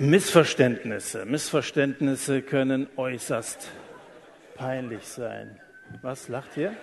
[0.00, 1.24] Missverständnisse.
[1.24, 3.68] Missverständnisse können äußerst
[4.54, 5.60] peinlich sein.
[6.02, 6.76] Was lacht ihr?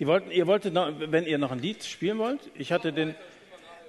[0.00, 3.14] Die wollten, ihr wolltet noch, wenn ihr noch ein Lied spielen wollt, ich hatte den,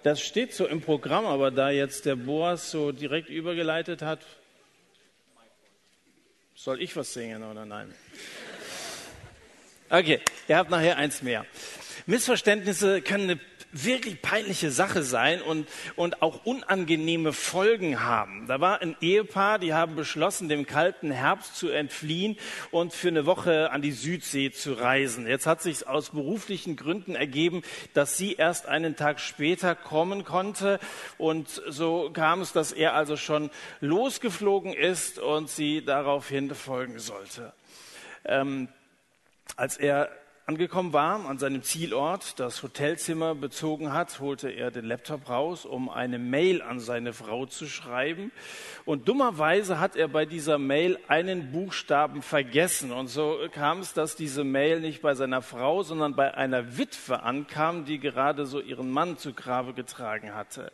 [0.03, 4.19] das steht so im Programm, aber da jetzt der Boas so direkt übergeleitet hat,
[6.53, 7.91] soll ich was singen oder nein?
[9.89, 11.47] Okay, ihr habt nachher eins mehr.
[12.05, 13.39] Missverständnisse können eine
[13.83, 18.47] wirklich peinliche Sache sein und, und auch unangenehme Folgen haben.
[18.47, 22.37] Da war ein Ehepaar, die haben beschlossen, dem kalten Herbst zu entfliehen
[22.71, 25.27] und für eine Woche an die Südsee zu reisen.
[25.27, 27.63] Jetzt hat sich aus beruflichen Gründen ergeben,
[27.93, 30.79] dass sie erst einen Tag später kommen konnte
[31.17, 33.49] und so kam es, dass er also schon
[33.81, 37.53] losgeflogen ist und sie daraufhin folgen sollte.
[38.23, 38.69] Ähm,
[39.57, 40.09] als er
[40.47, 45.89] angekommen war, an seinem Zielort, das Hotelzimmer bezogen hat, holte er den Laptop raus, um
[45.89, 48.31] eine Mail an seine Frau zu schreiben.
[48.85, 52.91] Und dummerweise hat er bei dieser Mail einen Buchstaben vergessen.
[52.91, 57.23] Und so kam es, dass diese Mail nicht bei seiner Frau, sondern bei einer Witwe
[57.23, 60.71] ankam, die gerade so ihren Mann zu Grabe getragen hatte.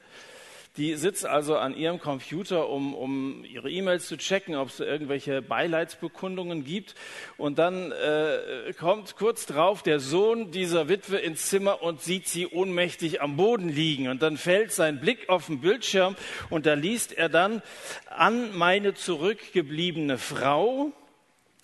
[0.77, 5.41] Die sitzt also an ihrem Computer, um, um ihre E-Mails zu checken, ob es irgendwelche
[5.41, 6.95] Beileidsbekundungen gibt.
[7.37, 12.47] Und dann äh, kommt kurz drauf der Sohn dieser Witwe ins Zimmer und sieht sie
[12.47, 14.07] ohnmächtig am Boden liegen.
[14.07, 16.15] Und dann fällt sein Blick auf den Bildschirm
[16.49, 17.61] und da liest er dann
[18.09, 20.93] an meine zurückgebliebene Frau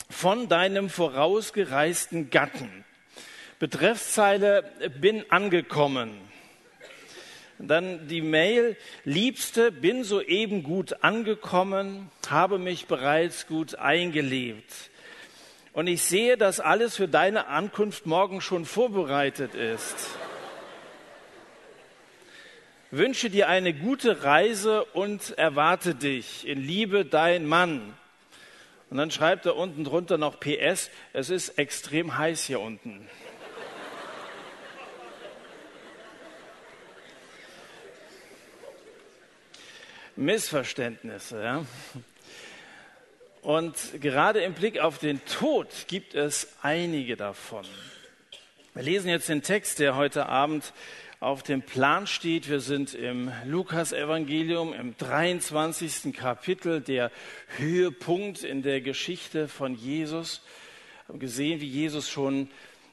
[0.09, 2.83] von deinem vorausgereisten Gatten.
[3.59, 4.69] Betreffszeile
[4.99, 6.26] bin angekommen.
[7.59, 14.91] Dann die Mail, Liebste, bin soeben gut angekommen, habe mich bereits gut eingelebt.
[15.73, 20.09] Und ich sehe, dass alles für deine Ankunft morgen schon vorbereitet ist.
[22.91, 27.93] Wünsche dir eine gute Reise und erwarte dich in Liebe dein Mann.
[28.89, 33.07] Und dann schreibt er unten drunter noch PS, es ist extrem heiß hier unten.
[40.17, 41.41] Missverständnisse.
[41.41, 41.65] Ja?
[43.41, 47.65] Und gerade im Blick auf den Tod gibt es einige davon.
[48.73, 50.73] Wir lesen jetzt den Text, der heute Abend
[51.19, 52.49] auf dem Plan steht.
[52.49, 56.13] Wir sind im Lukas-Evangelium im 23.
[56.15, 57.11] Kapitel, der
[57.57, 60.41] Höhepunkt in der Geschichte von Jesus.
[61.05, 62.49] Wir haben gesehen, wie Jesus schon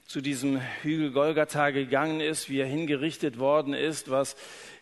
[0.06, 4.36] zu diesem Hügel Golgatha gegangen ist, wie er hingerichtet worden ist, was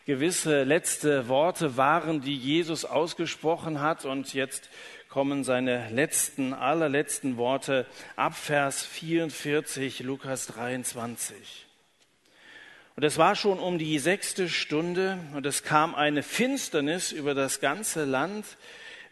[0.06, 4.04] gewisse letzte Worte waren, die Jesus ausgesprochen hat.
[4.04, 4.68] Und jetzt
[5.08, 7.86] kommen seine letzten, allerletzten Worte
[8.16, 11.66] ab Vers 44, Lukas 23.
[12.94, 17.60] Und es war schon um die sechste Stunde und es kam eine Finsternis über das
[17.60, 18.44] ganze Land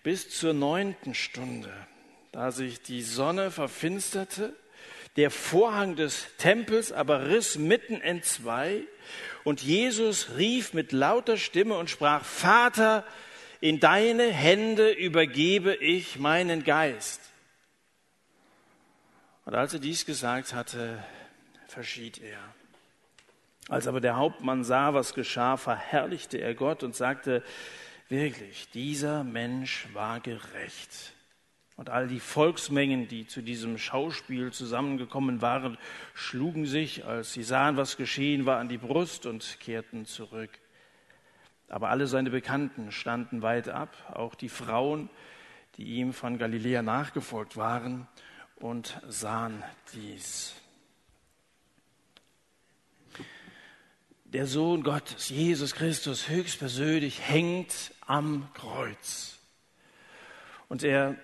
[0.03, 1.73] bis zur neunten Stunde,
[2.33, 4.55] da sich die Sonne verfinsterte,
[5.17, 8.83] der Vorhang des Tempels aber riss mitten in zwei
[9.45, 13.05] und Jesus rief mit lauter Stimme und sprach, Vater,
[13.61, 17.21] in deine Hände übergebe ich meinen Geist.
[19.45, 21.03] Und als er dies gesagt hatte,
[21.67, 22.39] verschied er.
[23.69, 27.43] Als aber der Hauptmann sah, was geschah, verherrlichte er Gott und sagte,
[28.09, 31.13] wirklich, dieser Mensch war gerecht.
[31.81, 35.79] Und all die Volksmengen, die zu diesem Schauspiel zusammengekommen waren,
[36.13, 40.51] schlugen sich, als sie sahen, was geschehen war, an die Brust und kehrten zurück.
[41.71, 45.09] Aber alle seine Bekannten standen weit ab, auch die Frauen,
[45.79, 48.07] die ihm von Galiläa nachgefolgt waren
[48.57, 49.65] und sahen
[49.95, 50.55] dies.
[54.25, 59.39] Der Sohn Gottes, Jesus Christus, höchstpersönlich hängt am Kreuz.
[60.69, 61.17] Und er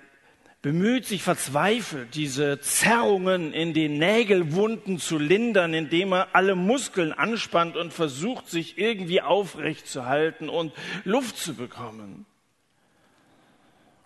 [0.66, 7.76] bemüht sich verzweifelt, diese Zerrungen in den Nägelwunden zu lindern, indem er alle Muskeln anspannt
[7.76, 10.72] und versucht, sich irgendwie aufrecht zu halten und
[11.04, 12.26] Luft zu bekommen.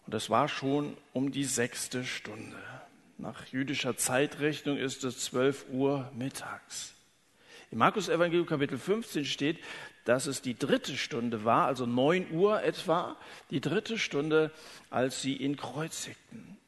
[0.05, 2.59] Und es war schon um die sechste Stunde.
[3.17, 6.93] Nach jüdischer Zeitrechnung ist es zwölf Uhr mittags.
[7.73, 9.59] Im Markus Evangelium Kapitel 15 steht,
[10.05, 13.17] dass es die dritte Stunde war, also neun Uhr etwa,
[13.51, 14.51] die dritte Stunde,
[14.91, 16.59] als sie ihn kreuzigten.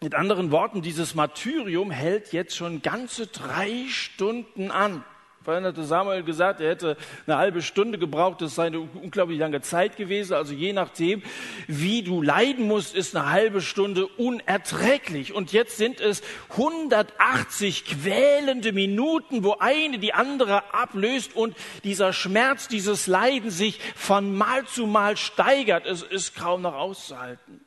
[0.00, 5.04] Mit anderen Worten, dieses Martyrium hält jetzt schon ganze drei Stunden an.
[5.44, 6.96] Vorhin hatte Samuel gesagt, er hätte
[7.26, 8.40] eine halbe Stunde gebraucht.
[8.40, 10.32] Das sei eine unglaublich lange Zeit gewesen.
[10.32, 11.22] Also je nachdem,
[11.66, 15.34] wie du leiden musst, ist eine halbe Stunde unerträglich.
[15.34, 21.54] Und jetzt sind es 180 quälende Minuten, wo eine die andere ablöst und
[21.84, 25.84] dieser Schmerz, dieses Leiden sich von Mal zu Mal steigert.
[25.84, 27.60] Es ist kaum noch auszuhalten.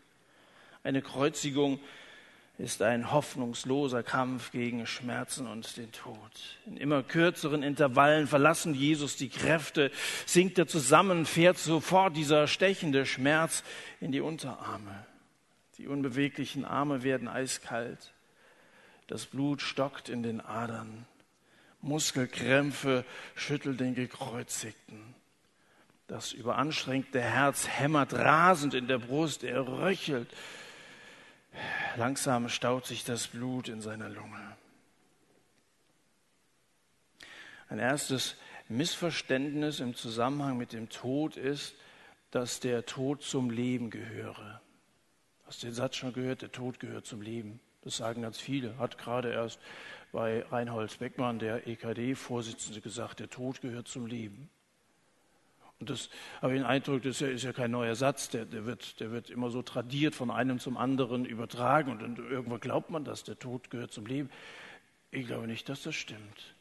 [0.84, 1.80] Eine Kreuzigung
[2.58, 6.18] ist ein hoffnungsloser Kampf gegen Schmerzen und den Tod.
[6.66, 9.92] In immer kürzeren Intervallen verlassen Jesus die Kräfte,
[10.26, 13.64] sinkt er zusammen, fährt sofort dieser stechende Schmerz
[14.02, 15.06] in die Unterarme.
[15.78, 18.12] Die unbeweglichen Arme werden eiskalt.
[19.06, 21.06] Das Blut stockt in den Adern.
[21.82, 23.06] Muskelkrämpfe
[23.36, 25.14] schüttelt den Gekreuzigten.
[26.08, 30.28] Das überanstrengte Herz hämmert rasend in der Brust, er röchelt
[31.96, 34.56] Langsam staut sich das Blut in seiner Lunge.
[37.70, 38.36] Ein erstes
[38.70, 41.76] Missverständnis im Zusammenhang mit dem Tod ist,
[42.32, 44.62] dass der Tod zum Leben gehöre.
[45.46, 46.42] Hast du den Satz schon gehört?
[46.42, 47.60] Der Tod gehört zum Leben.
[47.84, 48.78] Das sagen ganz viele.
[48.78, 49.60] Hat gerade erst
[50.12, 54.50] bei Reinhold Beckmann, der EKD-Vorsitzende, gesagt, der Tod gehört zum Leben.
[55.80, 56.10] Und das
[56.42, 59.30] habe ich den Eindruck, das ist ja, kein neuer Satz, der, der, wird, der wird
[59.30, 63.38] immer so tradiert von einem zum anderen übertragen und, und irgendwann glaubt man das, der
[63.38, 64.30] Tod gehört zum Leben.
[65.12, 66.56] Ich glaube nicht, dass das stimmt.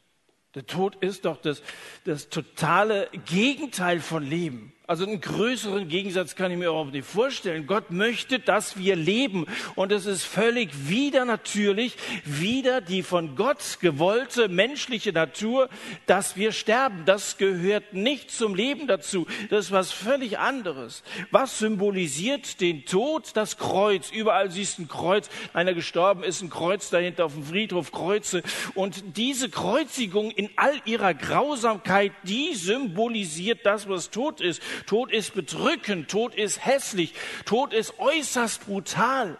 [0.53, 1.61] Der Tod ist doch das,
[2.05, 4.73] das totale Gegenteil von Leben.
[4.89, 7.67] Also einen größeren Gegensatz kann ich mir überhaupt nicht vorstellen.
[7.67, 9.45] Gott möchte, dass wir leben.
[9.75, 15.67] Und es ist völlig wieder natürlich, wieder die von Gott gewollte menschliche Natur,
[16.05, 17.03] dass wir sterben.
[17.05, 19.27] Das gehört nicht zum Leben dazu.
[19.49, 21.03] Das ist was völlig anderes.
[21.31, 23.31] Was symbolisiert den Tod?
[23.33, 24.09] Das Kreuz.
[24.09, 25.29] Überall siehst du ein Kreuz.
[25.51, 28.41] Einer gestorben ist, ein Kreuz dahinter auf dem Friedhof, Kreuze.
[28.73, 34.61] Und diese Kreuzigung in all ihrer Grausamkeit, die symbolisiert das, was tot ist.
[34.85, 37.13] Tod ist bedrückend, Tod ist hässlich,
[37.45, 39.37] Tod ist äußerst brutal.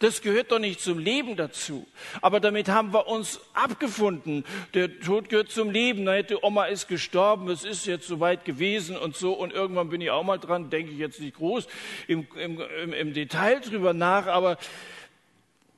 [0.00, 1.86] Das gehört doch nicht zum Leben dazu.
[2.20, 4.44] Aber damit haben wir uns abgefunden.
[4.74, 6.04] Der Tod gehört zum Leben.
[6.04, 9.32] Da hätte Oma ist gestorben, es ist jetzt soweit gewesen und so.
[9.32, 11.68] Und irgendwann bin ich auch mal dran, denke ich jetzt nicht groß
[12.08, 14.26] im, im, im, im Detail drüber nach.
[14.26, 14.58] Aber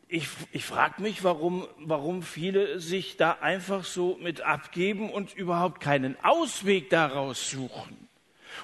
[0.09, 5.81] ich, ich frage mich, warum, warum viele sich da einfach so mit abgeben und überhaupt
[5.81, 8.06] keinen Ausweg daraus suchen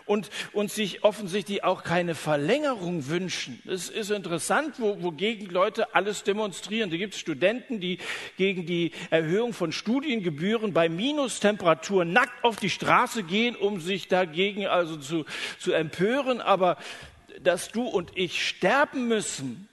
[0.07, 3.63] und, und sich offensichtlich auch keine Verlängerung wünschen.
[3.67, 6.91] Es ist interessant, wo, wogegen Leute alles demonstrieren.
[6.91, 7.99] Da gibt es Studenten, die
[8.37, 14.67] gegen die Erhöhung von Studiengebühren bei Minustemperaturen nackt auf die Straße gehen, um sich dagegen
[14.67, 15.25] also zu,
[15.59, 16.41] zu empören.
[16.41, 16.77] Aber
[17.41, 19.69] dass du und ich sterben müssen,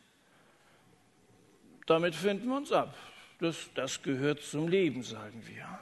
[1.85, 2.95] damit finden wir uns ab.
[3.39, 5.79] Das, das gehört zum Leben, sagen wir.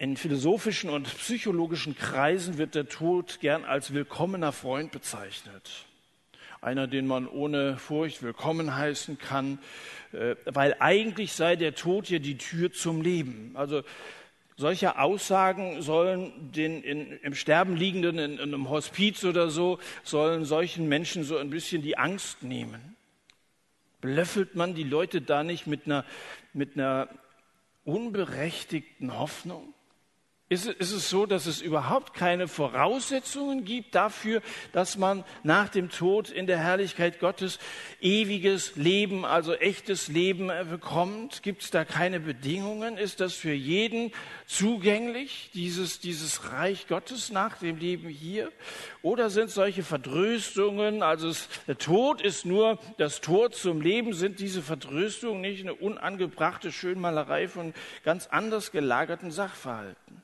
[0.00, 5.86] In philosophischen und psychologischen Kreisen wird der Tod gern als willkommener Freund bezeichnet.
[6.60, 9.58] Einer, den man ohne Furcht willkommen heißen kann,
[10.12, 13.50] äh, weil eigentlich sei der Tod ja die Tür zum Leben.
[13.54, 13.82] Also
[14.56, 20.44] solche Aussagen sollen den in, im Sterben liegenden, in, in einem Hospiz oder so, sollen
[20.44, 22.94] solchen Menschen so ein bisschen die Angst nehmen.
[24.00, 26.04] Blöffelt man die Leute da nicht mit einer,
[26.52, 27.08] mit einer
[27.84, 29.74] unberechtigten Hoffnung?
[30.50, 34.40] Ist, ist es so, dass es überhaupt keine Voraussetzungen gibt dafür,
[34.72, 37.58] dass man nach dem Tod in der Herrlichkeit Gottes
[38.00, 41.42] ewiges Leben, also echtes Leben bekommt?
[41.42, 42.96] Gibt es da keine Bedingungen?
[42.96, 44.10] Ist das für jeden
[44.46, 48.50] zugänglich, dieses, dieses Reich Gottes nach dem Leben hier?
[49.02, 54.40] Oder sind solche Verdröstungen, also es, der Tod ist nur das Tor zum Leben, sind
[54.40, 60.22] diese Verdröstungen nicht eine unangebrachte Schönmalerei von ganz anders gelagerten Sachverhalten?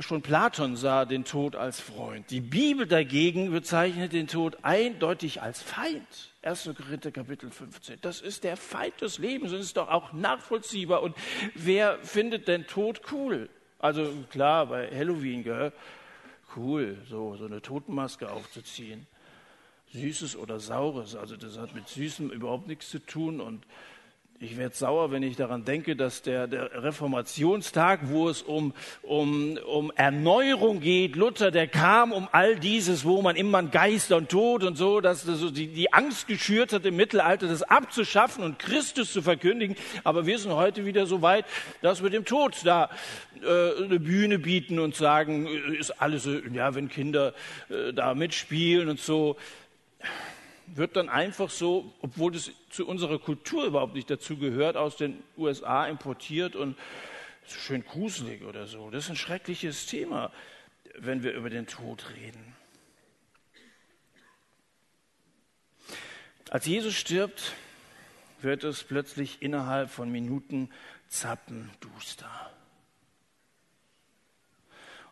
[0.00, 2.30] Schon Platon sah den Tod als Freund.
[2.30, 6.32] Die Bibel dagegen bezeichnet den Tod eindeutig als Feind.
[6.42, 6.70] 1.
[6.76, 7.98] Korinther Kapitel 15.
[8.00, 11.02] Das ist der Feind des Lebens und ist doch auch nachvollziehbar.
[11.02, 11.14] Und
[11.54, 13.48] wer findet denn Tod cool?
[13.78, 15.72] Also klar, bei Halloween, gell?
[16.56, 19.06] cool, so, so eine Totenmaske aufzuziehen.
[19.92, 23.64] Süßes oder Saures, also das hat mit Süßem überhaupt nichts zu tun und
[24.40, 29.56] ich werde sauer, wenn ich daran denke, dass der, der Reformationstag, wo es um, um,
[29.58, 34.64] um Erneuerung geht, Luther, der kam um all dieses, wo man immer Geister und Tod
[34.64, 38.58] und so, dass das so die, die Angst geschürt hat im Mittelalter, das abzuschaffen und
[38.58, 39.76] Christus zu verkündigen.
[40.02, 41.46] Aber wir sind heute wieder so weit,
[41.80, 42.90] dass wir dem Tod da
[43.40, 45.46] äh, eine Bühne bieten und sagen,
[45.78, 47.34] ist alles, ja, wenn Kinder
[47.70, 49.36] äh, da mitspielen und so.
[50.66, 55.22] Wird dann einfach so, obwohl es zu unserer Kultur überhaupt nicht dazu gehört, aus den
[55.36, 56.76] USA importiert und
[57.46, 58.90] schön gruselig oder so.
[58.90, 60.32] Das ist ein schreckliches Thema,
[60.98, 62.56] wenn wir über den Tod reden.
[66.50, 67.54] Als Jesus stirbt,
[68.40, 70.70] wird es plötzlich innerhalb von Minuten
[71.08, 72.52] zappenduster.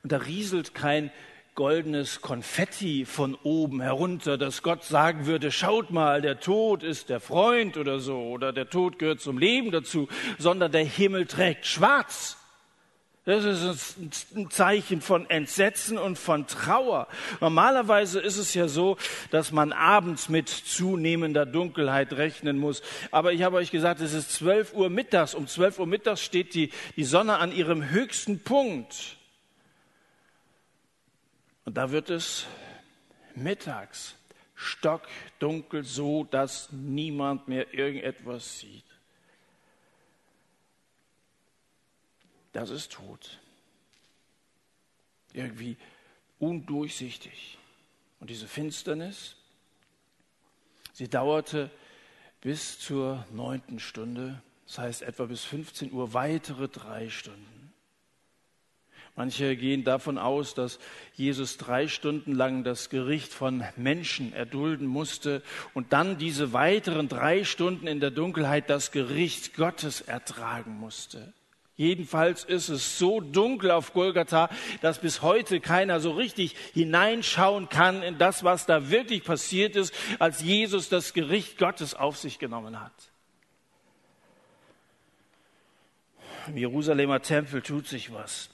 [0.03, 1.11] Und da rieselt kein
[1.55, 7.21] goldenes Konfetti von oben herunter, dass Gott sagen würde, schaut mal, der Tod ist der
[7.21, 12.39] Freund oder so, oder der Tod gehört zum Leben dazu, sondern der Himmel trägt schwarz.
[13.25, 17.07] Das ist ein Zeichen von Entsetzen und von Trauer.
[17.41, 18.97] Normalerweise ist es ja so,
[19.31, 22.83] dass man abends mit zunehmender Dunkelheit rechnen muss.
[23.13, 25.37] Aber ich habe euch gesagt, es ist 12 Uhr mittags.
[25.37, 29.19] Um 12 Uhr mittags steht die, die Sonne an ihrem höchsten Punkt.
[31.65, 32.47] Und da wird es
[33.35, 34.17] mittags
[34.55, 38.85] stockdunkel, so dass niemand mehr irgendetwas sieht.
[42.53, 43.39] Das ist Tod.
[45.33, 45.77] Irgendwie
[46.39, 47.59] undurchsichtig.
[48.21, 49.37] Und diese Finsternis,
[50.93, 51.71] sie dauerte
[52.41, 57.62] bis zur neunten Stunde, das heißt etwa bis 15 Uhr, weitere drei Stunden.
[59.15, 60.79] Manche gehen davon aus, dass
[61.15, 65.43] Jesus drei Stunden lang das Gericht von Menschen erdulden musste
[65.75, 71.35] und dann diese weiteren drei Stunden in der Dunkelheit das Gericht Gottes ertragen musste.
[71.77, 74.49] Jedenfalls ist es so dunkel auf Golgatha,
[74.81, 79.95] dass bis heute keiner so richtig hineinschauen kann in das, was da wirklich passiert ist,
[80.19, 82.93] als Jesus das Gericht Gottes auf sich genommen hat.
[86.47, 88.52] Im Jerusalemer Tempel tut sich was.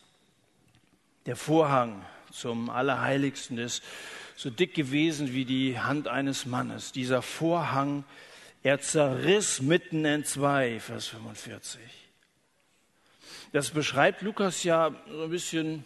[1.28, 3.82] Der Vorhang zum Allerheiligsten ist
[4.34, 6.90] so dick gewesen wie die Hand eines Mannes.
[6.90, 8.04] Dieser Vorhang,
[8.62, 11.82] er zerriss mitten in zwei, Vers 45.
[13.52, 15.84] Das beschreibt Lukas ja so ein bisschen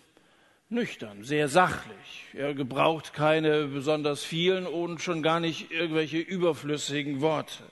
[0.69, 2.27] nüchtern, sehr sachlich.
[2.35, 7.65] Er gebraucht keine besonders vielen und schon gar nicht irgendwelche überflüssigen Worte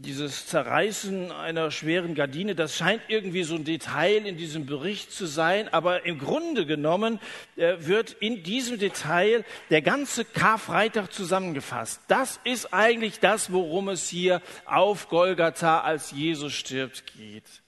[0.00, 5.26] dieses Zerreißen einer schweren Gardine, das scheint irgendwie so ein Detail in diesem Bericht zu
[5.26, 7.18] sein, aber im Grunde genommen
[7.56, 12.00] äh, wird in diesem Detail der ganze Karfreitag zusammengefasst.
[12.06, 17.62] Das ist eigentlich das, worum es hier auf Golgatha, als Jesus stirbt, geht.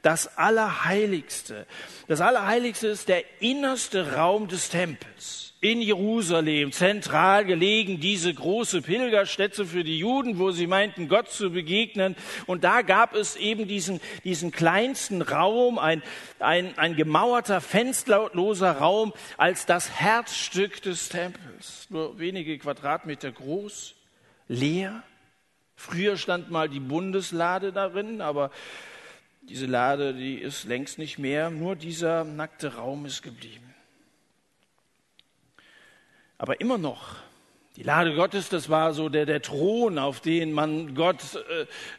[0.00, 1.66] Das Allerheiligste.
[2.08, 9.64] Das Allerheiligste ist der innerste Raum des Tempels in Jerusalem, zentral gelegen, diese große Pilgerstätte
[9.64, 12.16] für die Juden, wo sie meinten, Gott zu begegnen.
[12.44, 16.02] Und da gab es eben diesen, diesen kleinsten Raum, ein,
[16.38, 21.86] ein, ein gemauerter, fensterloser Raum, als das Herzstück des Tempels.
[21.88, 23.94] Nur wenige Quadratmeter groß,
[24.48, 25.02] leer.
[25.76, 28.50] Früher stand mal die Bundeslade darin, aber
[29.40, 31.48] diese Lade, die ist längst nicht mehr.
[31.48, 33.73] Nur dieser nackte Raum ist geblieben.
[36.38, 37.16] Aber immer noch,
[37.76, 41.18] die Lade Gottes, das war so der, der Thron, auf den man Gott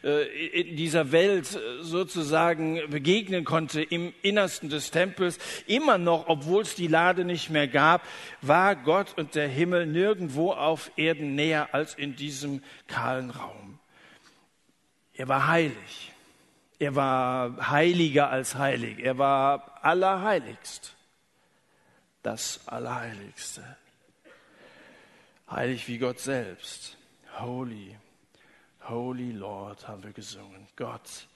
[0.02, 5.38] äh, äh, in dieser Welt äh, sozusagen begegnen konnte, im Innersten des Tempels.
[5.66, 8.00] Immer noch, obwohl es die Lade nicht mehr gab,
[8.40, 13.78] war Gott und der Himmel nirgendwo auf Erden näher als in diesem kahlen Raum.
[15.12, 16.12] Er war heilig.
[16.78, 18.98] Er war heiliger als heilig.
[19.00, 20.94] Er war allerheiligst.
[22.22, 23.62] Das Allerheiligste
[25.50, 26.96] heilig wie Gott selbst.
[27.38, 27.96] Holy,
[28.88, 30.66] Holy Lord haben wir gesungen.
[30.76, 31.26] Gott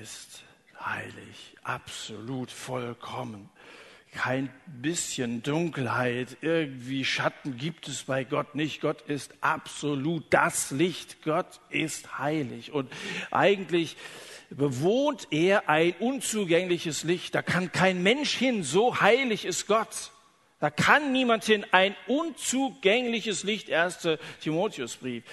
[0.00, 0.42] ist
[0.78, 3.48] heilig, absolut vollkommen.
[4.12, 8.80] Kein bisschen Dunkelheit, irgendwie Schatten gibt es bei Gott nicht.
[8.80, 11.22] Gott ist absolut das Licht.
[11.22, 12.72] Gott ist heilig.
[12.72, 12.92] Und
[13.30, 13.96] eigentlich
[14.50, 17.36] bewohnt er ein unzugängliches Licht.
[17.36, 18.64] Da kann kein Mensch hin.
[18.64, 20.10] So heilig ist Gott.
[20.60, 21.64] Da kann niemand hin.
[21.72, 24.08] Ein unzugängliches Licht, 1.
[24.42, 25.24] Timotheusbrief.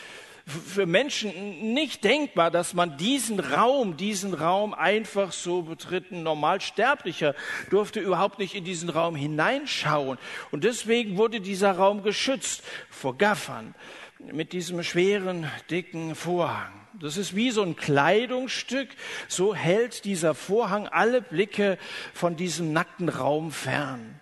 [0.45, 6.09] Für Menschen nicht denkbar, dass man diesen Raum, diesen Raum einfach so betritt.
[6.11, 7.35] Ein Normalsterblicher
[7.69, 10.17] durfte überhaupt nicht in diesen Raum hineinschauen.
[10.51, 13.75] Und deswegen wurde dieser Raum geschützt vor Gaffern
[14.19, 16.71] mit diesem schweren, dicken Vorhang.
[16.93, 18.87] Das ist wie so ein Kleidungsstück.
[19.27, 21.77] So hält dieser Vorhang alle Blicke
[22.13, 24.21] von diesem nackten Raum fern.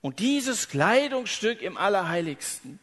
[0.00, 2.80] Und dieses Kleidungsstück im Allerheiligsten,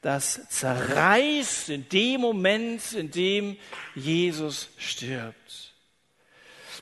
[0.00, 3.56] das zerreißt in dem Moment, in dem
[3.94, 5.74] Jesus stirbt.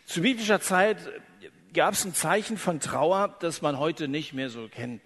[0.07, 0.99] Zu biblischer Zeit
[1.73, 5.03] gab es ein Zeichen von Trauer, das man heute nicht mehr so kennt.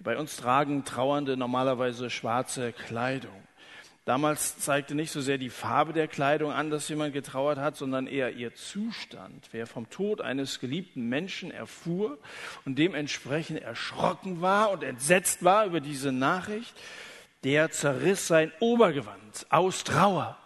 [0.00, 3.41] Bei uns tragen Trauernde normalerweise schwarze Kleidung.
[4.04, 8.08] Damals zeigte nicht so sehr die Farbe der Kleidung an, dass jemand getrauert hat, sondern
[8.08, 9.48] eher ihr Zustand.
[9.52, 12.18] Wer vom Tod eines geliebten Menschen erfuhr
[12.64, 16.74] und dementsprechend erschrocken war und entsetzt war über diese Nachricht,
[17.44, 20.36] der zerriss sein Obergewand aus Trauer.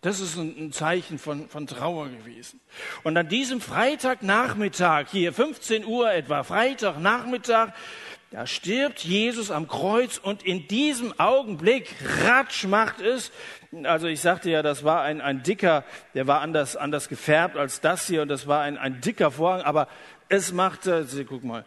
[0.00, 2.60] Das ist ein, Zeichen von, von Trauer gewesen.
[3.04, 7.72] Und an diesem Freitagnachmittag, hier 15 Uhr etwa, Freitagnachmittag,
[8.34, 13.30] da stirbt Jesus am Kreuz und in diesem Augenblick, ratsch macht es,
[13.84, 17.80] also ich sagte ja, das war ein, ein dicker, der war anders, anders gefärbt als
[17.80, 19.86] das hier und das war ein, ein dicker Vorhang, aber
[20.28, 21.64] es machte, guck mal,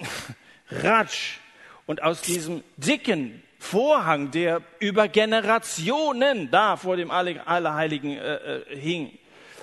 [0.70, 1.38] ratsch.
[1.86, 9.18] Und aus diesem dicken Vorhang, der über Generationen da vor dem Allerheiligen äh, äh, hing,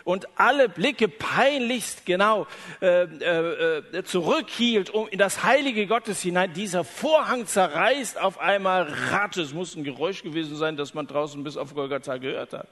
[0.06, 2.48] und alle Blicke peinlichst genau
[2.82, 6.54] äh, äh, zurückhielt, um in das Heilige Gottes hinein.
[6.54, 9.36] Dieser Vorhang zerreißt auf einmal Rat.
[9.36, 12.68] Es muss ein Geräusch gewesen sein, das man draußen bis auf Golgatha gehört hat.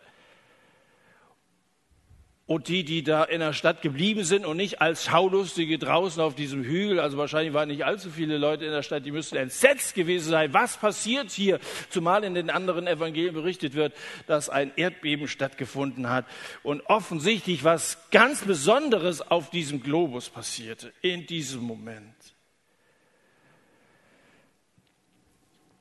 [2.45, 6.35] Und die, die da in der Stadt geblieben sind und nicht als Schaulustige draußen auf
[6.35, 9.95] diesem Hügel, also wahrscheinlich waren nicht allzu viele Leute in der Stadt, die müssten entsetzt
[9.95, 10.53] gewesen sein.
[10.53, 11.61] Was passiert hier?
[11.89, 13.93] Zumal in den anderen Evangelien berichtet wird,
[14.27, 16.25] dass ein Erdbeben stattgefunden hat
[16.63, 22.13] und offensichtlich was ganz Besonderes auf diesem Globus passierte in diesem Moment.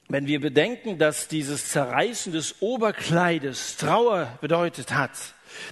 [0.09, 5.11] Wenn wir bedenken, dass dieses Zerreißen des Oberkleides Trauer bedeutet hat,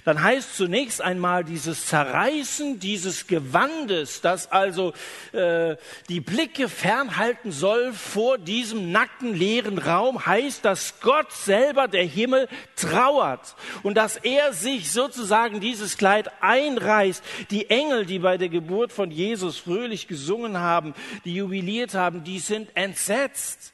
[0.05, 4.93] dann heißt zunächst einmal dieses Zerreißen dieses Gewandes, das also
[5.31, 5.75] äh,
[6.09, 12.47] die Blicke fernhalten soll vor diesem nackten leeren Raum, heißt, dass Gott selber, der Himmel,
[12.75, 17.23] trauert und dass er sich sozusagen dieses Kleid einreißt.
[17.49, 20.93] Die Engel, die bei der Geburt von Jesus fröhlich gesungen haben,
[21.25, 23.73] die jubiliert haben, die sind entsetzt.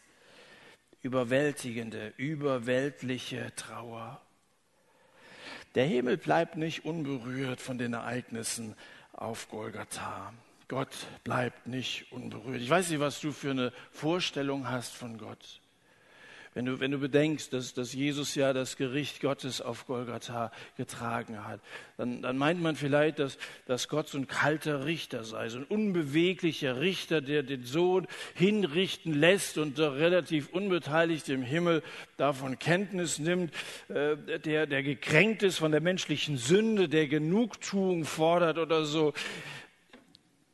[1.01, 4.21] Überwältigende, überweltliche Trauer.
[5.77, 8.73] Der Himmel bleibt nicht unberührt von den Ereignissen
[9.13, 10.33] auf Golgatha.
[10.67, 10.89] Gott
[11.23, 12.63] bleibt nicht unberührt.
[12.63, 15.61] Ich weiß nicht, was du für eine Vorstellung hast von Gott.
[16.57, 21.45] Wenn du, wenn du bedenkst, dass, dass Jesus ja das Gericht Gottes auf Golgatha getragen
[21.45, 21.59] hat,
[21.97, 23.37] dann, dann meint man vielleicht, dass,
[23.67, 29.13] dass Gott so ein kalter Richter sei, so ein unbeweglicher Richter, der den Sohn hinrichten
[29.13, 31.83] lässt und relativ unbeteiligt im Himmel
[32.17, 33.53] davon Kenntnis nimmt,
[33.89, 39.13] äh, der, der gekränkt ist von der menschlichen Sünde, der Genugtuung fordert oder so.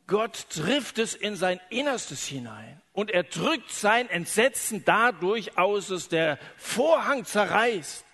[0.07, 6.09] Gott trifft es in sein Innerstes hinein und er drückt sein Entsetzen dadurch aus, dass
[6.09, 8.05] der Vorhang zerreißt.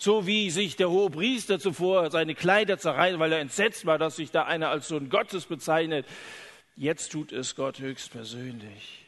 [0.00, 4.14] So wie sich der hohe Priester zuvor seine Kleider zerreißt, weil er entsetzt war, dass
[4.14, 6.06] sich da einer als Sohn Gottes bezeichnet.
[6.76, 9.06] Jetzt tut es Gott höchstpersönlich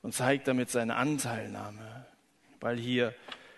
[0.00, 2.06] und zeigt damit seine Anteilnahme,
[2.60, 3.14] weil hier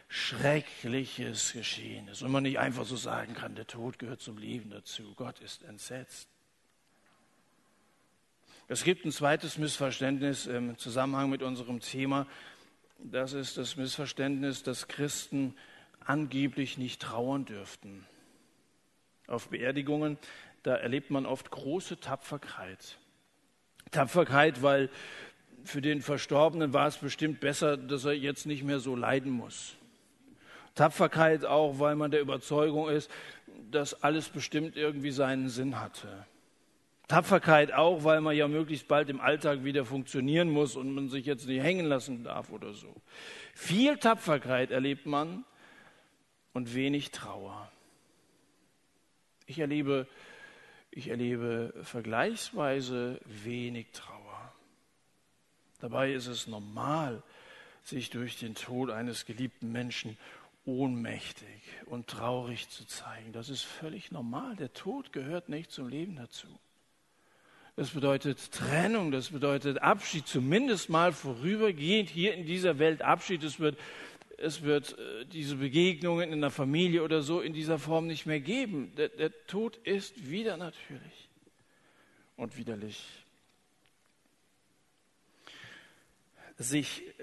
[0.08, 4.70] Schreckliches geschehen ist und man nicht einfach so sagen kann, der Tod gehört zum Leben
[4.70, 5.14] dazu.
[5.14, 6.28] Gott ist entsetzt.
[8.70, 12.26] Es gibt ein zweites Missverständnis im Zusammenhang mit unserem Thema.
[12.98, 15.54] Das ist das Missverständnis, dass Christen
[16.04, 18.04] angeblich nicht trauern dürften.
[19.26, 20.18] Auf Beerdigungen,
[20.64, 22.98] da erlebt man oft große Tapferkeit.
[23.90, 24.90] Tapferkeit, weil
[25.64, 29.76] für den Verstorbenen war es bestimmt besser, dass er jetzt nicht mehr so leiden muss.
[30.74, 33.11] Tapferkeit auch, weil man der Überzeugung ist,
[33.70, 36.26] dass alles bestimmt irgendwie seinen Sinn hatte.
[37.08, 41.24] Tapferkeit auch, weil man ja möglichst bald im Alltag wieder funktionieren muss und man sich
[41.24, 42.94] jetzt nicht hängen lassen darf oder so.
[43.54, 45.44] Viel Tapferkeit erlebt man
[46.52, 47.72] und wenig Trauer.
[49.46, 50.06] Ich erlebe,
[50.90, 54.52] ich erlebe vergleichsweise wenig Trauer.
[55.80, 57.22] Dabei ist es normal,
[57.84, 60.18] sich durch den Tod eines geliebten Menschen
[60.66, 63.32] ohnmächtig und traurig zu zeigen.
[63.32, 64.56] Das ist völlig normal.
[64.56, 66.48] Der Tod gehört nicht zum Leben dazu.
[67.78, 73.44] Das bedeutet Trennung, das bedeutet Abschied, zumindest mal vorübergehend hier in dieser Welt Abschied.
[73.44, 73.78] Es wird,
[74.36, 78.40] es wird äh, diese Begegnungen in der Familie oder so in dieser Form nicht mehr
[78.40, 78.92] geben.
[78.96, 81.28] Der, der Tod ist wieder natürlich
[82.34, 83.00] und widerlich.
[86.56, 87.22] Sich äh,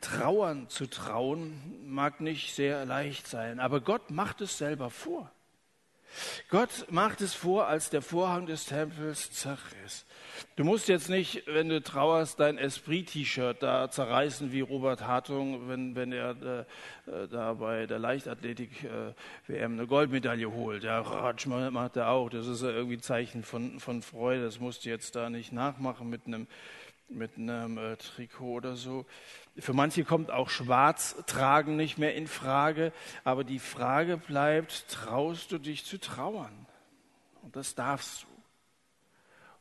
[0.00, 1.52] trauern zu trauen
[1.86, 5.30] mag nicht sehr leicht sein, aber Gott macht es selber vor.
[6.48, 10.04] Gott macht es vor, als der Vorhang des Tempels zerriss.
[10.56, 15.94] Du musst jetzt nicht, wenn du trauerst, dein Esprit-T-Shirt da zerreißen wie Robert Hartung, wenn,
[15.94, 16.66] wenn er
[17.06, 19.14] äh, da bei der Leichtathletik-WM
[19.48, 20.84] äh, eine Goldmedaille holt.
[20.84, 22.28] Ja, Ratsch macht er auch.
[22.28, 24.44] Das ist irgendwie ein Zeichen von, von Freude.
[24.44, 26.46] Das musst du jetzt da nicht nachmachen mit einem
[27.14, 29.04] mit einem äh, Trikot oder so.
[29.58, 35.52] Für manche kommt auch Schwarz tragen nicht mehr in Frage, aber die Frage bleibt, traust
[35.52, 36.66] du dich zu trauern?
[37.42, 38.31] Und das darfst du.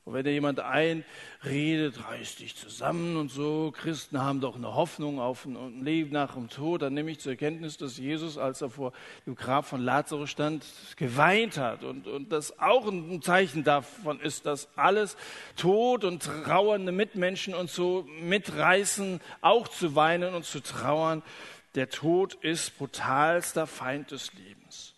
[0.04, 5.20] Und wenn dir jemand einredet, reiß dich zusammen und so, Christen haben doch eine Hoffnung
[5.20, 8.72] auf ein Leben nach dem Tod, dann nehme ich zur Kenntnis, dass Jesus, als er
[8.72, 8.94] vor
[9.28, 14.48] dem Grab von Lazarus stand, geweint hat und, und das auch ein Zeichen davon ist,
[14.48, 15.18] dass alles
[15.56, 21.22] Tod und trauernde Mitmenschen uns so mitreißen, auch zu weinen und zu trauern.
[21.76, 24.96] Der Tod ist brutalster Feind des Lebens.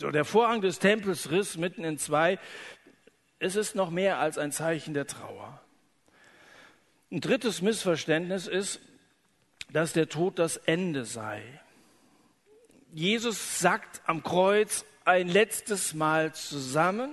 [0.00, 2.38] So, der Vorhang des Tempels riss mitten in zwei
[3.40, 5.60] es ist noch mehr als ein Zeichen der Trauer.
[7.10, 8.80] Ein drittes Missverständnis ist,
[9.72, 11.42] dass der Tod das Ende sei.
[12.92, 17.12] Jesus sagt am Kreuz ein letztes Mal zusammen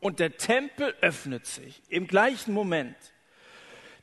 [0.00, 2.96] und der Tempel öffnet sich im gleichen Moment.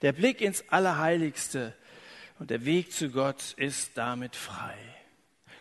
[0.01, 1.75] Der Blick ins Allerheiligste
[2.39, 4.77] und der Weg zu Gott ist damit frei.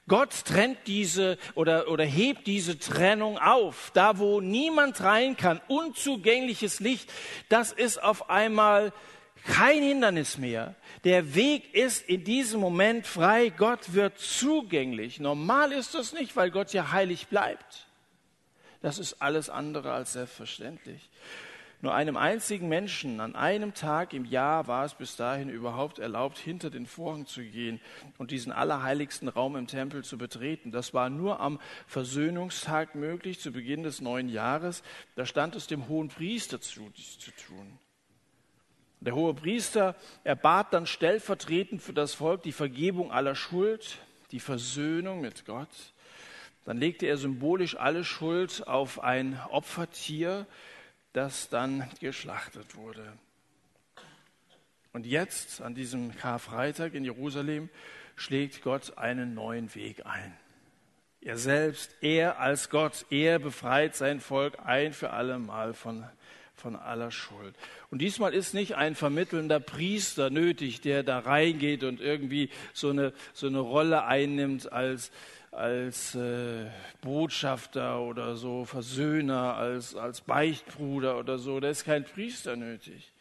[0.09, 3.91] Gott trennt diese oder, oder hebt diese Trennung auf.
[3.95, 7.13] Da, wo niemand rein kann, unzugängliches Licht,
[7.49, 8.93] das ist auf einmal
[9.45, 10.75] kein Hindernis mehr.
[11.05, 13.51] Der Weg ist in diesem Moment frei.
[13.51, 15.21] Gott wird zugänglich.
[15.21, 17.87] Normal ist das nicht, weil Gott ja heilig bleibt.
[18.83, 21.09] Das ist alles andere als selbstverständlich.
[21.83, 26.39] Nur einem einzigen Menschen an einem Tag im Jahr war es bis dahin überhaupt erlaubt,
[26.39, 27.81] hinter den Vorhang zu gehen
[28.19, 30.71] und diesen allerheiligsten Raum im Tempel zu betreten.
[30.71, 34.85] Das war nur am Versöhnungstag möglich, zu Beginn des neuen Jahres.
[35.17, 37.81] Da stand es dem hohen Priester zu, dies zu tun.
[39.01, 43.99] Der hohe Priester erbat dann stellvertretend für das Volk die Vergebung aller Schuld,
[44.31, 45.93] die Versöhnung mit Gott.
[46.65, 50.47] Dann legte er symbolisch alle Schuld auf ein Opfertier,
[51.13, 53.13] das dann geschlachtet wurde.
[54.93, 57.71] Und jetzt, an diesem Karfreitag in Jerusalem,
[58.17, 60.37] schlägt Gott einen neuen Weg ein.
[61.21, 66.05] Er selbst, er als Gott, er befreit sein Volk ein für alle Mal von,
[66.55, 67.55] von aller Schuld.
[67.91, 73.13] Und diesmal ist nicht ein vermittelnder Priester nötig, der da reingeht und irgendwie so eine,
[73.33, 75.11] so eine Rolle einnimmt als,
[75.53, 76.67] als äh,
[77.03, 81.61] Botschafter oder so, Versöhner, als, als Beichtbruder oder so.
[81.61, 83.13] Da ist kein Priester nötig.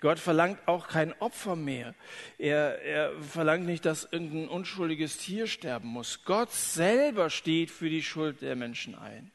[0.00, 1.94] Gott verlangt auch kein Opfer mehr.
[2.36, 6.24] Er, er verlangt nicht, dass irgendein unschuldiges Tier sterben muss.
[6.24, 9.30] Gott selber steht für die Schuld der Menschen ein.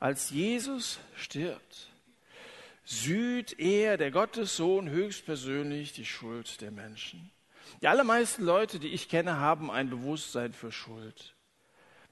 [0.00, 1.88] Als Jesus stirbt,
[2.84, 7.30] süht er, der Gottessohn, höchstpersönlich die Schuld der Menschen.
[7.80, 11.33] Die allermeisten Leute, die ich kenne, haben ein Bewusstsein für Schuld.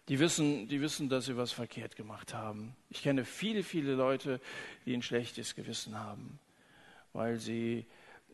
[0.08, 2.74] Die wissen, die wissen, dass sie was verkehrt gemacht haben.
[2.90, 4.40] Ich kenne viele, viele Leute,
[4.84, 6.40] die ein schlechtes Gewissen haben,
[7.12, 7.86] weil sie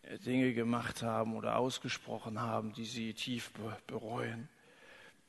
[0.03, 3.51] äh, Dinge gemacht haben oder ausgesprochen haben, die sie tief
[3.87, 4.49] bereuen.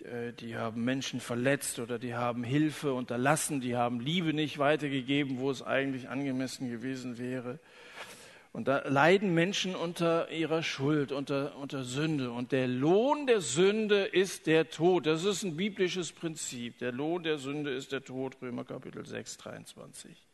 [0.04, 5.40] Äh, die haben Menschen verletzt oder die haben Hilfe unterlassen, die haben Liebe nicht weitergegeben,
[5.40, 7.60] wo es eigentlich angemessen gewesen wäre.
[8.52, 12.32] Und da leiden Menschen unter ihrer Schuld, unter, unter Sünde.
[12.32, 15.06] Und der Lohn der Sünde ist der Tod.
[15.06, 16.80] Das ist ein biblisches Prinzip.
[16.80, 20.28] Der Lohn der Sünde ist der Tod, Römer Kapitel 6, 23.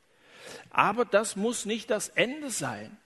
[0.69, 2.97] Aber das muss nicht das Ende sein.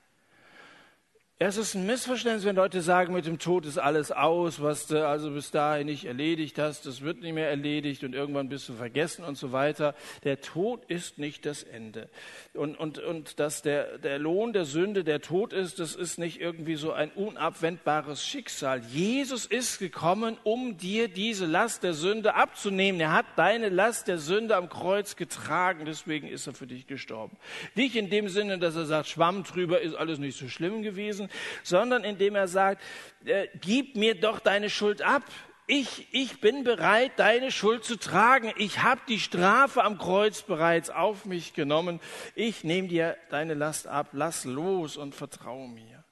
[1.42, 5.08] Es ist ein Missverständnis, wenn Leute sagen, mit dem Tod ist alles aus, was du
[5.08, 8.74] also bis dahin nicht erledigt hast, das wird nicht mehr erledigt und irgendwann bist du
[8.74, 9.96] vergessen und so weiter.
[10.26, 12.10] Der Tod ist nicht das Ende.
[12.54, 16.42] Und, und, und dass der, der Lohn der Sünde der Tod ist, das ist nicht
[16.42, 18.82] irgendwie so ein unabwendbares Schicksal.
[18.92, 23.00] Jesus ist gekommen, um dir diese Last der Sünde abzunehmen.
[23.00, 27.38] Er hat deine Last der Sünde am Kreuz getragen, deswegen ist er für dich gestorben.
[27.76, 31.29] Nicht in dem Sinne, dass er sagt, Schwamm drüber ist alles nicht so schlimm gewesen,
[31.64, 32.82] sondern indem er sagt,
[33.26, 35.24] äh, gib mir doch deine Schuld ab.
[35.72, 38.52] Ich, ich bin bereit, deine Schuld zu tragen.
[38.58, 42.00] Ich habe die Strafe am Kreuz bereits auf mich genommen.
[42.34, 44.10] Ich nehme dir deine Last ab.
[44.14, 46.04] Lass los und vertraue mir.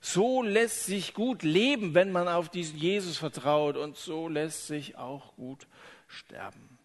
[0.00, 3.76] So lässt sich gut leben, wenn man auf diesen Jesus vertraut.
[3.76, 5.66] Und so lässt sich auch gut
[6.06, 6.78] sterben.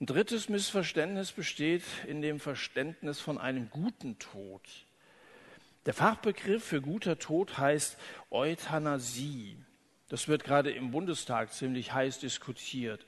[0.00, 4.62] Ein drittes Missverständnis besteht in dem Verständnis von einem guten Tod.
[5.86, 7.98] Der Fachbegriff für guter Tod heißt
[8.30, 9.58] Euthanasie.
[10.08, 13.04] Das wird gerade im Bundestag ziemlich heiß diskutiert,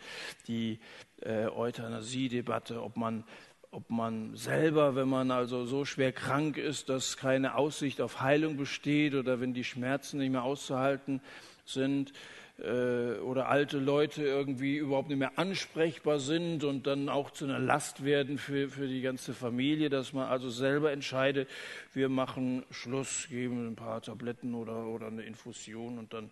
[0.46, 0.80] die
[1.22, 3.24] äh, Euthanasie-Debatte, ob man,
[3.70, 8.56] ob man selber, wenn man also so schwer krank ist, dass keine Aussicht auf Heilung
[8.56, 11.22] besteht oder wenn die Schmerzen nicht mehr auszuhalten
[11.64, 12.12] sind,
[12.58, 17.58] äh, oder alte Leute irgendwie überhaupt nicht mehr ansprechbar sind und dann auch zu einer
[17.58, 21.48] Last werden für, für die ganze Familie, dass man also selber entscheidet,
[21.92, 26.30] wir machen Schluss, geben ein paar Tabletten oder, oder eine Infusion und dann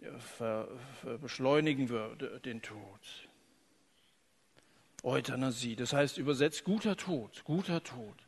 [0.00, 0.68] ja, ver,
[1.00, 2.78] ver beschleunigen wir den Tod.
[5.02, 8.25] Euthanasie, das heißt übersetzt guter Tod, guter Tod.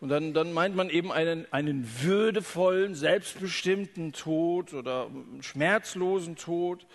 [0.00, 5.08] Und dann, dann meint man eben einen, einen würdevollen, selbstbestimmten Tod oder
[5.40, 6.86] schmerzlosen Tod.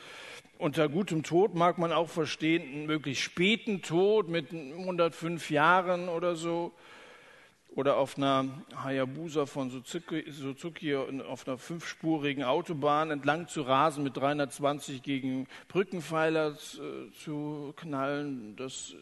[0.60, 6.36] Unter gutem Tod mag man auch verstehen, einen möglichst späten Tod mit 105 Jahren oder
[6.36, 6.72] so.
[7.74, 8.50] Oder auf einer
[8.84, 17.10] Hayabusa von Suzuki, auf einer fünfspurigen Autobahn entlang zu rasen, mit 320 gegen Brückenpfeiler zu,
[17.12, 18.58] zu knallen.
[18.58, 18.94] Das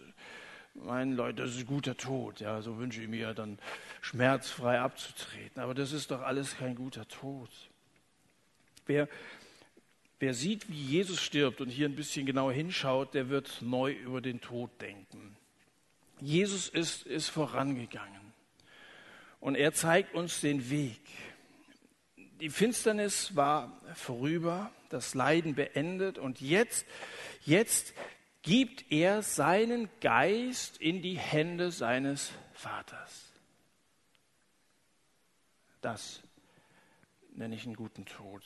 [0.74, 2.40] meinen Leute, das ist ein guter Tod.
[2.40, 3.60] Ja, so wünsche ich mir dann
[4.02, 5.62] schmerzfrei abzutreten.
[5.62, 7.50] Aber das ist doch alles kein guter Tod.
[8.86, 9.08] Wer,
[10.20, 14.22] wer sieht, wie Jesus stirbt und hier ein bisschen genauer hinschaut, der wird neu über
[14.22, 15.36] den Tod denken.
[16.22, 18.34] Jesus ist, ist vorangegangen
[19.40, 21.00] und er zeigt uns den Weg.
[22.42, 26.86] Die Finsternis war vorüber, das Leiden beendet und jetzt,
[27.46, 27.94] jetzt
[28.50, 33.32] gibt er seinen Geist in die Hände seines Vaters.
[35.82, 36.24] Das
[37.36, 38.42] nenne ich einen guten Tod.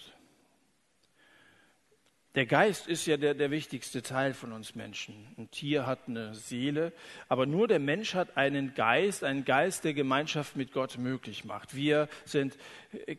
[2.36, 5.28] Der Geist ist ja der, der wichtigste Teil von uns Menschen.
[5.38, 6.92] Ein Tier hat eine Seele,
[7.30, 11.76] aber nur der Mensch hat einen Geist, einen Geist, der Gemeinschaft mit Gott möglich macht.
[11.76, 12.58] Wir sind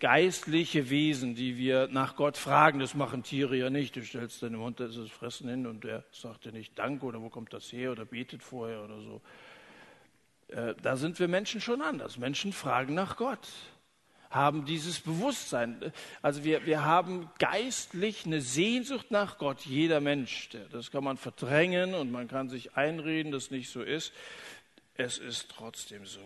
[0.01, 2.81] geistliche Wesen, die wir nach Gott fragen.
[2.81, 3.95] Das machen Tiere ja nicht.
[3.95, 7.29] Du stellst deinem Hund das Fressen hin und der sagt dir nicht Dank oder wo
[7.29, 9.23] kommt das her oder betet vorher oder so.
[10.49, 12.19] Äh, da sind wir Menschen schon anders.
[12.19, 13.49] Menschen fragen nach Gott
[14.35, 15.93] haben dieses Bewusstsein.
[16.21, 20.51] Also wir, wir haben geistlich eine Sehnsucht nach Gott, jeder Mensch.
[20.73, 24.13] Das kann man verdrängen und man kann sich einreden, dass nicht so ist.
[24.97, 26.21] Es ist trotzdem so.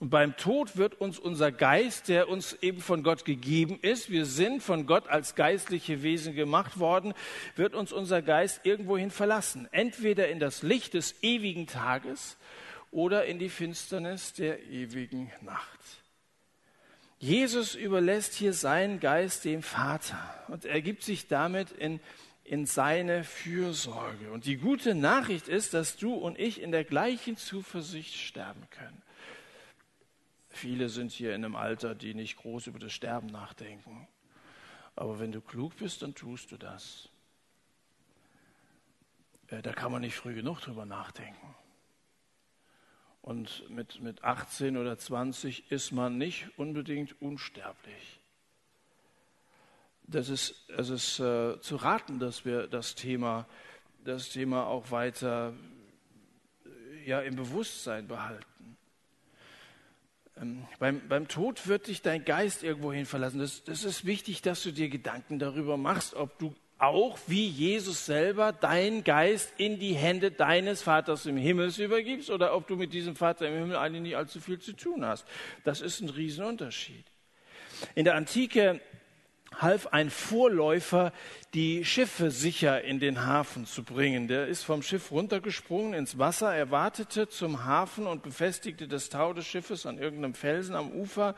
[0.00, 4.26] Und beim Tod wird uns unser Geist, der uns eben von Gott gegeben ist, wir
[4.26, 7.14] sind von Gott als geistliche Wesen gemacht worden,
[7.56, 9.66] wird uns unser Geist irgendwohin verlassen.
[9.72, 12.36] Entweder in das Licht des ewigen Tages
[12.92, 15.80] oder in die Finsternis der ewigen Nacht.
[17.18, 22.00] Jesus überlässt hier seinen Geist dem Vater und er gibt sich damit in,
[22.44, 24.30] in seine Fürsorge.
[24.30, 29.02] Und die gute Nachricht ist, dass du und ich in der gleichen Zuversicht sterben können.
[30.48, 34.08] Viele sind hier in einem Alter, die nicht groß über das Sterben nachdenken.
[34.96, 37.08] Aber wenn du klug bist, dann tust du das.
[39.48, 41.54] Äh, da kann man nicht früh genug drüber nachdenken.
[43.28, 48.20] Und mit, mit 18 oder 20 ist man nicht unbedingt unsterblich.
[50.04, 53.46] Das ist, es ist äh, zu raten, dass wir das Thema,
[54.02, 55.52] das Thema auch weiter
[57.04, 58.78] ja, im Bewusstsein behalten.
[60.38, 63.40] Ähm, beim, beim Tod wird dich dein Geist irgendwohin verlassen.
[63.40, 68.06] Das, das ist wichtig, dass du dir Gedanken darüber machst, ob du auch wie Jesus
[68.06, 72.92] selber deinen Geist in die Hände deines Vaters im Himmel übergibst oder ob du mit
[72.92, 75.26] diesem Vater im Himmel eigentlich nicht allzu viel zu tun hast.
[75.64, 77.04] Das ist ein Riesenunterschied.
[77.94, 78.80] In der Antike
[79.58, 81.12] half ein Vorläufer,
[81.52, 84.28] die Schiffe sicher in den Hafen zu bringen.
[84.28, 89.32] Der ist vom Schiff runtergesprungen ins Wasser, er wartete zum Hafen und befestigte das Tau
[89.32, 91.34] des Schiffes an irgendeinem Felsen am Ufer.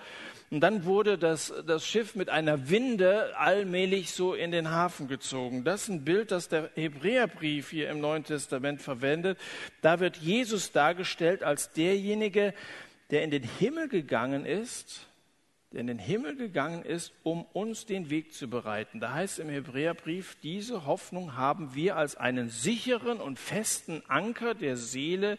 [0.51, 5.65] Und dann wurde das, das Schiff mit einer Winde allmählich so in den Hafen gezogen.
[5.65, 9.39] Das ist ein Bild, das der Hebräerbrief hier im Neuen Testament verwendet.
[9.81, 12.53] Da wird Jesus dargestellt als derjenige,
[13.11, 15.07] der in den Himmel gegangen ist
[15.73, 18.99] der in den Himmel gegangen ist, um uns den Weg zu bereiten.
[18.99, 24.77] Da heißt im Hebräerbrief, diese Hoffnung haben wir als einen sicheren und festen Anker der
[24.77, 25.39] Seele,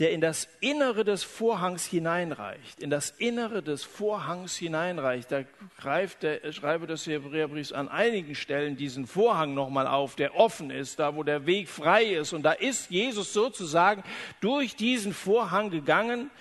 [0.00, 2.82] der in das Innere des Vorhangs hineinreicht.
[2.82, 5.30] In das Innere des Vorhangs hineinreicht.
[5.30, 5.44] Da
[5.78, 10.98] greift der Schreiber des Hebräerbriefs an einigen Stellen diesen Vorhang nochmal auf, der offen ist,
[10.98, 12.32] da wo der Weg frei ist.
[12.32, 14.02] Und da ist Jesus sozusagen
[14.40, 16.32] durch diesen Vorhang gegangen,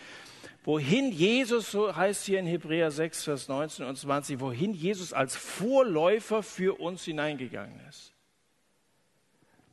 [0.64, 5.36] wohin Jesus, so heißt hier in Hebräer 6, Vers 19 und 20, wohin Jesus als
[5.36, 8.14] Vorläufer für uns hineingegangen ist.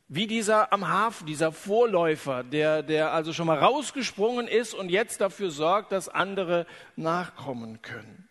[0.07, 5.21] Wie dieser am Hafen, dieser Vorläufer, der, der also schon mal rausgesprungen ist und jetzt
[5.21, 8.27] dafür sorgt, dass andere nachkommen können.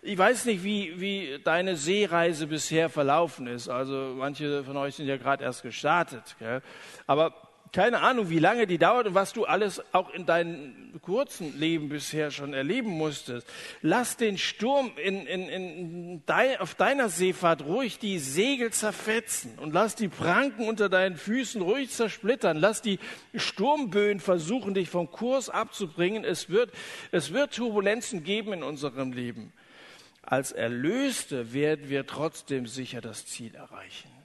[0.00, 3.68] Ich weiß nicht, wie, wie deine Seereise bisher verlaufen ist.
[3.68, 6.36] Also manche von euch sind ja gerade erst gestartet.
[6.38, 6.62] Gell?
[7.06, 11.58] Aber keine Ahnung, wie lange die dauert und was du alles auch in deinem kurzen
[11.58, 13.46] Leben bisher schon erleben musstest.
[13.82, 19.72] Lass den Sturm in, in, in dein, auf deiner Seefahrt ruhig die Segel zerfetzen und
[19.72, 22.56] lass die Pranken unter deinen Füßen ruhig zersplittern.
[22.56, 22.98] Lass die
[23.34, 26.24] Sturmböen versuchen, dich vom Kurs abzubringen.
[26.24, 26.72] Es wird,
[27.12, 29.52] es wird Turbulenzen geben in unserem Leben.
[30.22, 34.17] Als Erlöste werden wir trotzdem sicher das Ziel erreichen.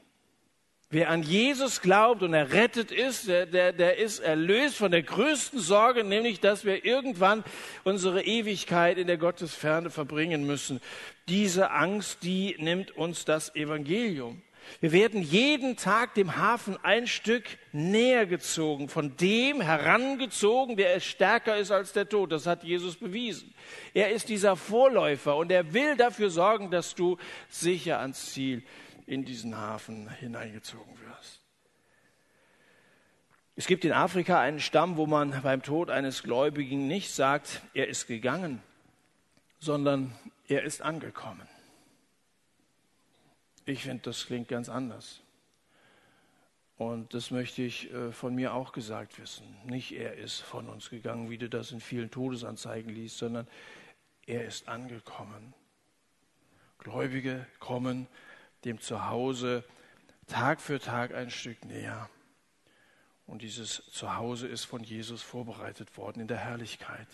[0.93, 5.59] Wer an Jesus glaubt und errettet ist, der, der, der ist erlöst von der größten
[5.59, 7.43] Sorge, nämlich, dass wir irgendwann
[7.83, 10.81] unsere Ewigkeit in der Gottesferne verbringen müssen.
[11.27, 14.43] Diese Angst, die nimmt uns das Evangelium.
[14.81, 21.57] Wir werden jeden Tag dem Hafen ein Stück näher gezogen, von dem herangezogen, der stärker
[21.57, 22.31] ist als der Tod.
[22.31, 23.51] Das hat Jesus bewiesen.
[23.95, 27.17] Er ist dieser Vorläufer und er will dafür sorgen, dass du
[27.49, 28.61] sicher ans Ziel
[29.07, 31.41] in diesen Hafen hineingezogen wirst.
[33.55, 37.87] Es gibt in Afrika einen Stamm, wo man beim Tod eines Gläubigen nicht sagt, er
[37.87, 38.63] ist gegangen,
[39.59, 40.15] sondern
[40.47, 41.47] er ist angekommen.
[43.65, 45.21] Ich finde, das klingt ganz anders.
[46.77, 49.45] Und das möchte ich äh, von mir auch gesagt wissen.
[49.65, 53.47] Nicht er ist von uns gegangen, wie du das in vielen Todesanzeigen liest, sondern
[54.25, 55.53] er ist angekommen.
[56.79, 58.07] Gläubige kommen
[58.65, 59.63] dem Zuhause
[60.27, 62.09] Tag für Tag ein Stück näher.
[63.25, 67.07] Und dieses Zuhause ist von Jesus vorbereitet worden in der Herrlichkeit.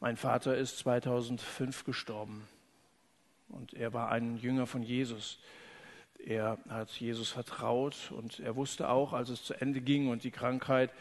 [0.00, 2.46] Mein Vater ist 2005 gestorben
[3.48, 5.40] und er war ein Jünger von Jesus.
[6.24, 10.30] Er hat Jesus vertraut und er wusste auch, als es zu Ende ging und die
[10.30, 10.92] Krankheit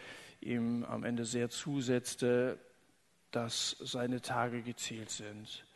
[0.42, 2.58] ihm am Ende sehr zusetzte,
[3.32, 5.67] dass seine Tage gezählt sind.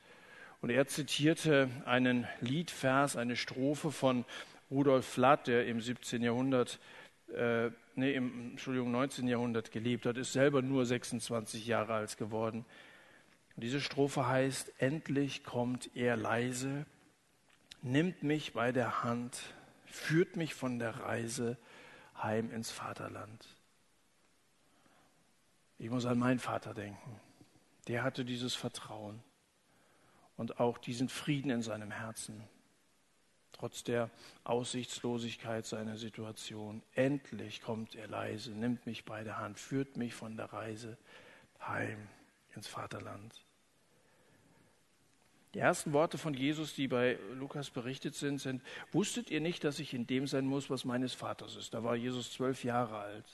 [0.62, 4.26] Und er zitierte einen Liedvers, eine Strophe von
[4.70, 6.22] Rudolf Flatt, der im 17.
[6.22, 6.80] Jahrhundert,
[7.36, 9.28] äh, nee, im Entschuldigung, 19.
[9.28, 12.66] Jahrhundert gelebt hat, ist selber nur 26 Jahre alt geworden.
[13.56, 16.86] Und diese Strophe heißt, endlich kommt er leise,
[17.82, 19.42] nimmt mich bei der Hand,
[19.86, 21.58] führt mich von der Reise
[22.22, 23.46] heim ins Vaterland.
[25.80, 27.20] Ich muss an meinen Vater denken.
[27.88, 29.24] Der hatte dieses Vertrauen
[30.42, 32.44] und auch diesen Frieden in seinem Herzen,
[33.52, 34.10] trotz der
[34.44, 36.82] Aussichtslosigkeit seiner Situation.
[36.96, 40.98] Endlich kommt er leise, nimmt mich bei der Hand, führt mich von der Reise
[41.60, 42.08] heim
[42.56, 43.46] ins Vaterland.
[45.54, 49.78] Die ersten Worte von Jesus, die bei Lukas berichtet sind, sind, wusstet ihr nicht, dass
[49.78, 51.76] ich in dem sein muss, was meines Vaters ist?
[51.76, 53.26] Da war Jesus zwölf Jahre alt.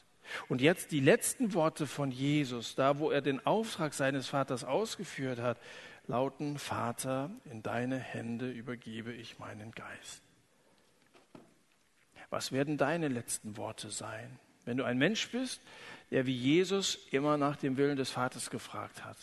[0.50, 5.40] Und jetzt die letzten Worte von Jesus, da wo er den Auftrag seines Vaters ausgeführt
[5.40, 5.58] hat,
[6.08, 10.24] lauten, Vater, in deine Hände übergebe ich meinen Geist.
[12.30, 15.62] Was werden deine letzten Worte sein, wenn du ein Mensch bist,
[16.12, 19.18] der wie Jesus immer nach dem Willen des Vaters gefragt hat?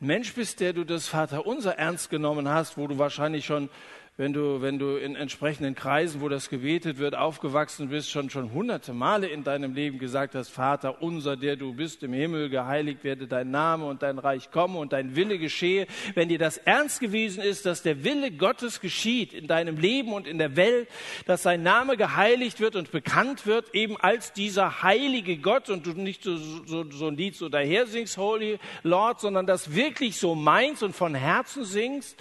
[0.00, 3.68] Ein Mensch bist, der du das Vaterunser ernst genommen hast, wo du wahrscheinlich schon
[4.16, 8.52] wenn du, wenn du in entsprechenden Kreisen, wo das gebetet wird, aufgewachsen bist, schon, schon
[8.52, 13.02] hunderte Male in deinem Leben gesagt hast, Vater unser, der du bist im Himmel, geheiligt
[13.02, 15.88] werde dein Name und dein Reich komme und dein Wille geschehe.
[16.14, 20.28] Wenn dir das ernst gewesen ist, dass der Wille Gottes geschieht in deinem Leben und
[20.28, 20.88] in der Welt,
[21.26, 25.90] dass sein Name geheiligt wird und bekannt wird, eben als dieser heilige Gott und du
[25.90, 30.36] nicht so, so, so ein Lied so daher singst, Holy Lord, sondern das wirklich so
[30.36, 32.16] meinst und von Herzen singst,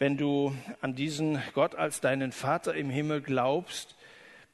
[0.00, 3.96] wenn du an diesen Gott als deinen Vater im Himmel glaubst,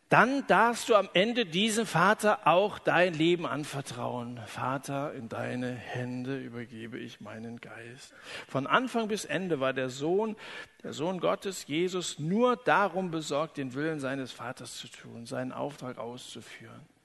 [0.08, 4.40] dann darfst du am Ende diesem Vater auch dein Leben anvertrauen.
[4.46, 8.12] Vater, in deine Hände übergebe ich meinen Geist.
[8.48, 10.36] Von Anfang bis Ende war der Sohn,
[10.82, 15.98] der Sohn Gottes, Jesus, nur darum besorgt, den Willen seines Vaters zu tun, seinen Auftrag
[15.98, 16.95] auszuführen.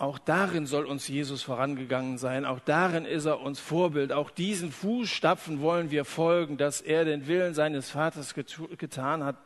[0.00, 2.46] Auch darin soll uns Jesus vorangegangen sein.
[2.46, 4.12] Auch darin ist er uns Vorbild.
[4.12, 9.36] Auch diesen Fußstapfen wollen wir folgen, dass er den Willen seines Vaters getan hat.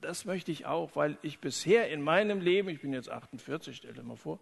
[0.00, 3.92] Das möchte ich auch, weil ich bisher in meinem Leben, ich bin jetzt 48, stell
[3.92, 4.38] dir mal vor,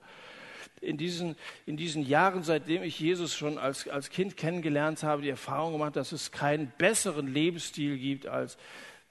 [0.81, 1.35] in diesen,
[1.67, 5.97] in diesen Jahren, seitdem ich Jesus schon als, als Kind kennengelernt habe, die Erfahrung gemacht,
[5.97, 8.57] dass es keinen besseren Lebensstil gibt, als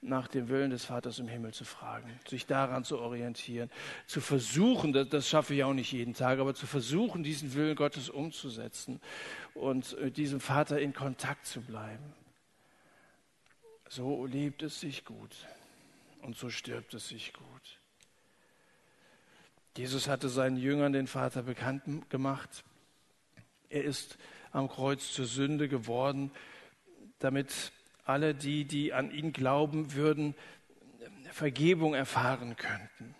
[0.06, 3.70] nach dem Willen des Vaters im Himmel zu fragen, sich daran zu orientieren,
[4.06, 7.76] zu versuchen, das, das schaffe ich auch nicht jeden Tag, aber zu versuchen, diesen Willen
[7.76, 9.02] Gottes umzusetzen
[9.54, 12.13] und mit diesem Vater in Kontakt zu bleiben.
[13.89, 15.36] So lebt es sich gut
[16.22, 17.80] und so stirbt es sich gut.
[19.78, 22.63] Jesus hatte seinen Jüngern den Vater bekannt gemacht.
[23.70, 24.18] Er ist
[24.52, 26.32] am Kreuz zur Sünde geworden,
[27.20, 27.73] damit
[28.06, 30.35] alle die, die an ihn glauben würden,
[31.31, 33.15] Vergebung erfahren könnten.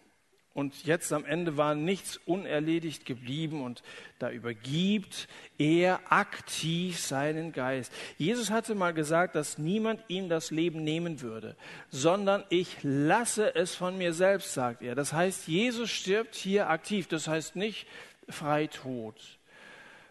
[0.56, 3.84] Und jetzt am Ende war nichts unerledigt geblieben und
[4.20, 5.28] da übergibt
[5.58, 7.92] er aktiv seinen Geist.
[8.18, 11.58] Jesus hatte mal gesagt, dass niemand ihm das Leben nehmen würde,
[11.90, 14.96] sondern ich lasse es von mir selbst, sagt er.
[14.96, 17.08] Das heißt, Jesus stirbt hier aktiv.
[17.10, 17.86] Das heißt nicht
[18.30, 19.20] Freitod.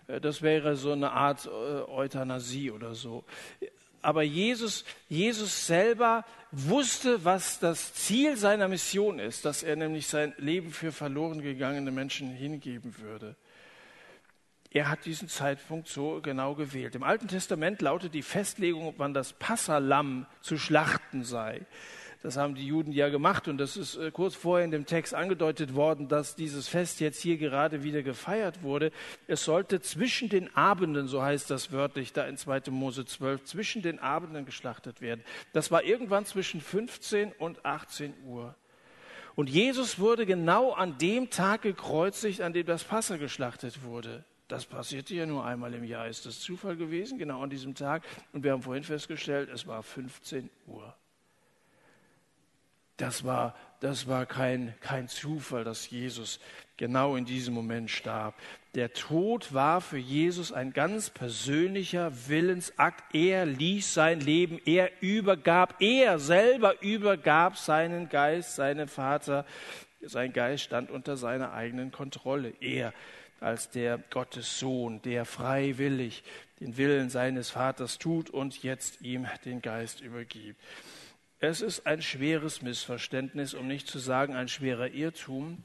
[0.09, 3.25] Äh, das wäre so eine Art äh, Euthanasie oder so
[4.05, 10.35] aber Jesus, Jesus selber wusste, was das Ziel seiner Mission ist, dass er nämlich sein
[10.39, 13.35] Leben für verloren gegangene Menschen hingeben würde.
[14.71, 16.97] Er hat diesen Zeitpunkt so genau gewählt.
[16.97, 21.65] Im Alten Testament lautet die Festlegung, wann das Passalam zu schlachten sei.
[22.25, 25.13] Das haben die Juden ja gemacht und das ist äh, kurz vorher in dem Text
[25.13, 28.93] angedeutet worden, dass dieses Fest jetzt hier gerade wieder gefeiert wurde.
[29.27, 32.71] Es sollte zwischen den Abenden, so heißt das wörtlich da in 2.
[32.71, 35.23] Mose 12, zwischen den Abenden geschlachtet werden.
[35.53, 38.55] Das war irgendwann zwischen 15 und 18 Uhr.
[39.35, 44.25] Und Jesus wurde genau an dem Tag gekreuzigt, an dem das Passa geschlachtet wurde.
[44.49, 46.09] Das passierte ja nur einmal im Jahr.
[46.09, 47.19] Ist das Zufall gewesen?
[47.19, 48.03] Genau an diesem Tag.
[48.33, 50.95] Und wir haben vorhin festgestellt, es war 15 Uhr.
[52.97, 56.39] Das war, das war kein, kein Zufall, dass Jesus
[56.77, 58.35] genau in diesem Moment starb.
[58.75, 63.15] Der Tod war für Jesus ein ganz persönlicher Willensakt.
[63.15, 69.45] Er ließ sein Leben, er übergab, er selber übergab seinen Geist, seinen Vater.
[70.03, 72.53] Sein Geist stand unter seiner eigenen Kontrolle.
[72.61, 72.93] Er
[73.41, 76.25] als der Gottes Sohn, der freiwillig
[76.61, 80.61] den Willen seines Vaters tut und jetzt ihm den Geist übergibt.
[81.47, 85.63] Es ist ein schweres Missverständnis, um nicht zu sagen ein schwerer Irrtum,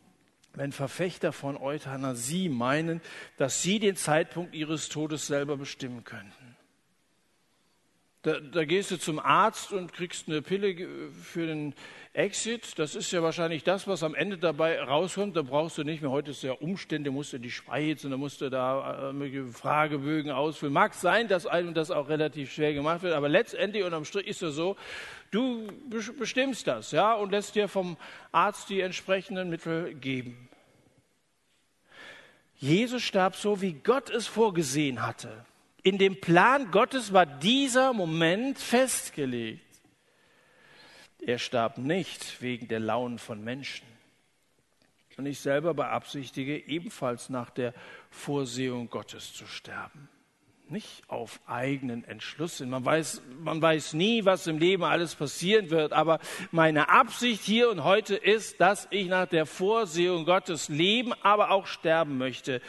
[0.54, 3.02] wenn Verfechter von Euthanasie meinen,
[3.38, 6.58] dass sie den Zeitpunkt ihres Todes selber bestimmen könnten.
[8.24, 11.74] Da, da, gehst du zum Arzt und kriegst eine Pille für den
[12.14, 12.80] Exit.
[12.80, 15.36] Das ist ja wahrscheinlich das, was am Ende dabei rauskommt.
[15.36, 16.10] Da brauchst du nicht mehr.
[16.10, 19.44] Heute ist ja Umstände, musst du in die Schweiz und da musst du da äh,
[19.52, 20.74] Fragebögen ausfüllen.
[20.74, 24.42] Mag sein, dass einem das auch relativ schwer gemacht wird, aber letztendlich unterm Strich ist
[24.42, 24.76] es so,
[25.32, 25.68] du
[26.18, 27.96] bestimmst das, ja, und lässt dir vom
[28.32, 30.50] Arzt die entsprechenden Mittel geben.
[32.56, 35.46] Jesus starb so, wie Gott es vorgesehen hatte.
[35.84, 39.69] In dem Plan Gottes war dieser Moment festgelegt.
[41.22, 43.86] Er starb nicht wegen der Launen von Menschen.
[45.18, 47.74] Und ich selber beabsichtige ebenfalls nach der
[48.10, 50.08] Vorsehung Gottes zu sterben.
[50.70, 55.92] Nicht auf eigenen Entschluss Man weiß, man weiß nie, was im Leben alles passieren wird.
[55.92, 56.20] Aber
[56.52, 61.68] meine Absicht hier und heute ist, dass ich nach der Vorsehung Gottes leben, aber auch
[61.68, 62.62] sterben möchte.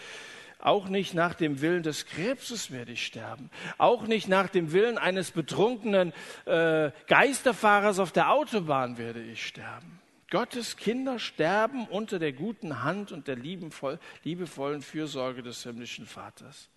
[0.60, 3.50] Auch nicht nach dem Willen des Krebses werde ich sterben.
[3.78, 6.12] Auch nicht nach dem Willen eines betrunkenen
[6.44, 10.00] äh, Geisterfahrers auf der Autobahn werde ich sterben.
[10.30, 16.68] Gottes Kinder sterben unter der guten Hand und der liebevollen Fürsorge des himmlischen Vaters.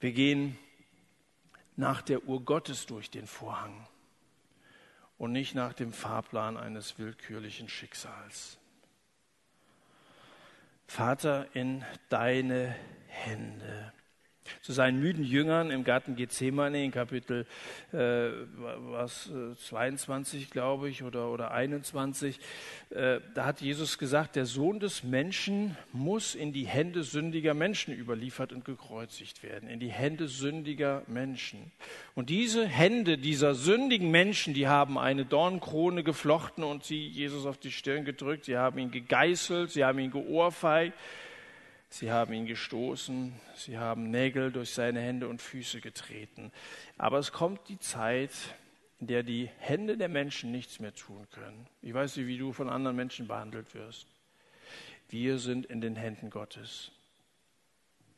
[0.00, 0.58] Wir gehen
[1.76, 3.86] nach der Uhr Gottes durch den Vorhang
[5.18, 8.58] und nicht nach dem Fahrplan eines willkürlichen Schicksals.
[10.94, 12.76] Vater, in deine
[13.08, 13.94] Hände
[14.60, 17.46] zu seinen müden Jüngern im Garten Gethsemane in Kapitel
[17.92, 18.30] äh,
[18.90, 19.30] was,
[19.68, 22.38] 22, äh, glaube ich, oder, oder 21.
[22.90, 27.94] Äh, da hat Jesus gesagt, der Sohn des Menschen muss in die Hände sündiger Menschen
[27.94, 29.68] überliefert und gekreuzigt werden.
[29.68, 31.72] In die Hände sündiger Menschen.
[32.14, 37.58] Und diese Hände dieser sündigen Menschen, die haben eine Dornkrone geflochten und sie Jesus auf
[37.58, 38.44] die Stirn gedrückt.
[38.44, 40.96] Sie haben ihn gegeißelt, sie haben ihn geohrfeigt.
[41.92, 46.50] Sie haben ihn gestoßen, sie haben Nägel durch seine Hände und Füße getreten.
[46.96, 48.30] Aber es kommt die Zeit,
[48.98, 51.66] in der die Hände der Menschen nichts mehr tun können.
[51.82, 54.06] Ich weiß nicht, wie du von anderen Menschen behandelt wirst.
[55.10, 56.92] Wir sind in den Händen Gottes.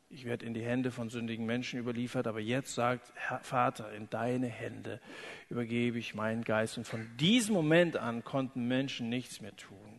[0.09, 4.09] Ich werde in die Hände von sündigen Menschen überliefert, aber jetzt sagt Herr, Vater, in
[4.09, 5.01] deine Hände
[5.49, 6.77] übergebe ich meinen Geist.
[6.77, 9.94] Und von diesem Moment an konnten Menschen nichts mehr tun.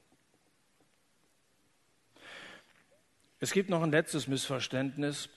[3.47, 5.29] Es gibt noch ein letztes Missverständnis.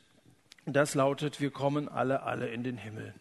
[0.66, 3.14] Das lautet, wir kommen alle, alle in den Himmel.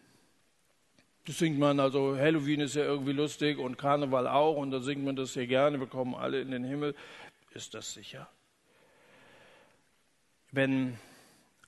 [1.26, 5.05] Das singt man, also Halloween ist ja irgendwie lustig und Karneval auch und da singt
[5.05, 6.95] man das sehr gerne, wir kommen alle in den Himmel.
[7.53, 8.30] Ist das sicher?
[10.53, 10.97] Wenn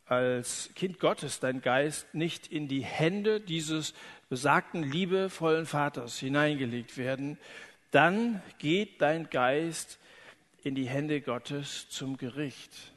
[0.06, 3.92] als Kind Gottes dein Geist nicht in die Hände dieses
[4.30, 7.36] besagten liebevollen Vaters hineingelegt werden,
[7.90, 9.98] dann geht dein Geist
[10.62, 12.94] in die Hände Gottes zum Gericht.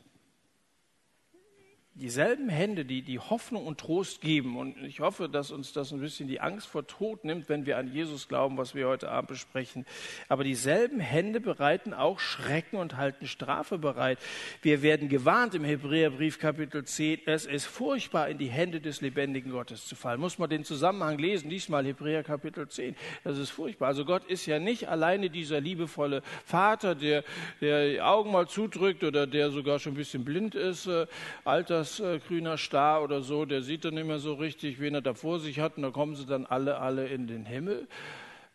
[1.95, 4.57] Dieselben Hände, die die Hoffnung und Trost geben.
[4.57, 7.77] Und ich hoffe, dass uns das ein bisschen die Angst vor Tod nimmt, wenn wir
[7.77, 9.85] an Jesus glauben, was wir heute Abend besprechen.
[10.27, 14.17] Aber dieselben Hände bereiten auch Schrecken und halten Strafe bereit.
[14.63, 19.51] Wir werden gewarnt im Hebräerbrief Kapitel 10, es ist furchtbar, in die Hände des lebendigen
[19.51, 20.19] Gottes zu fallen.
[20.19, 22.95] Muss man den Zusammenhang lesen, diesmal Hebräer Kapitel 10.
[23.23, 23.89] Das ist furchtbar.
[23.89, 27.23] Also Gott ist ja nicht alleine dieser liebevolle Vater, der,
[27.61, 31.05] der die Augen mal zudrückt oder der sogar schon ein bisschen blind ist, äh,
[31.45, 35.01] alter das äh, grüner Star oder so, der sieht dann immer so richtig, wen er
[35.01, 37.89] da vor sich hat, und da kommen sie dann alle, alle in den Himmel.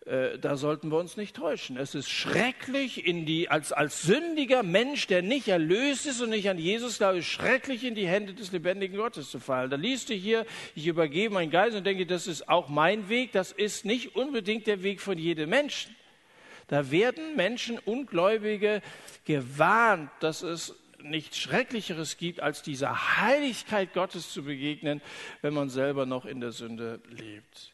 [0.07, 1.76] Äh, da sollten wir uns nicht täuschen.
[1.76, 6.49] Es ist schrecklich, in die, als, als sündiger Mensch, der nicht erlöst ist und nicht
[6.49, 9.68] an Jesus glaube ich, schrecklich in die Hände des lebendigen Gottes zu fallen.
[9.68, 13.33] Da liest du hier, ich übergebe meinen Geist und denke, das ist auch mein Weg.
[13.33, 15.95] Das ist nicht unbedingt der Weg von jedem Menschen.
[16.68, 18.81] Da werden Menschen, Ungläubige,
[19.26, 25.01] gewarnt, dass es nichts Schrecklicheres gibt, als dieser Heiligkeit Gottes zu begegnen,
[25.42, 27.72] wenn man selber noch in der Sünde lebt.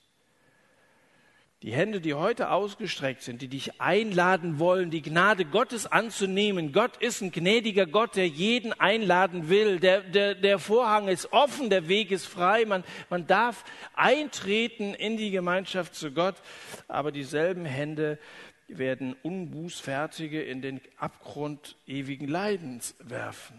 [1.65, 6.73] Die Hände, die heute ausgestreckt sind, die dich einladen wollen, die Gnade Gottes anzunehmen.
[6.73, 9.81] Gott ist ein gnädiger Gott, der jeden einladen will.
[9.81, 12.67] Der, der, der Vorhang ist offen, der Weg ist frei.
[12.67, 13.65] Man, man darf
[13.95, 16.35] eintreten in die Gemeinschaft zu Gott.
[16.87, 18.19] Aber dieselben Hände
[18.69, 23.57] werden Unbußfertige in den Abgrund ewigen Leidens werfen.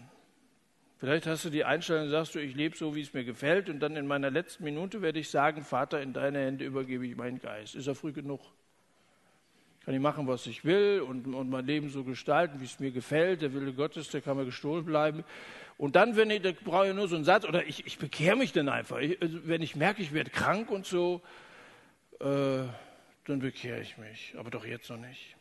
[0.98, 3.80] Vielleicht hast du die Einstellung, sagst du, ich lebe so, wie es mir gefällt, und
[3.80, 7.38] dann in meiner letzten Minute werde ich sagen, Vater, in deine Hände übergebe ich meinen
[7.38, 7.74] Geist.
[7.74, 8.40] Ist er früh genug?
[9.84, 12.90] Kann ich machen, was ich will und, und mein Leben so gestalten, wie es mir
[12.90, 13.42] gefällt.
[13.42, 15.22] Der Wille Gottes, der kann mir gestohlen bleiben.
[15.78, 18.36] Und dann, wenn ich, da brauche ich nur so einen Satz, oder ich, ich bekehre
[18.36, 18.98] mich dann einfach.
[18.98, 21.20] Ich, also wenn ich merke, ich werde krank und so,
[22.20, 22.62] äh,
[23.26, 25.36] dann bekehre ich mich, aber doch jetzt noch nicht.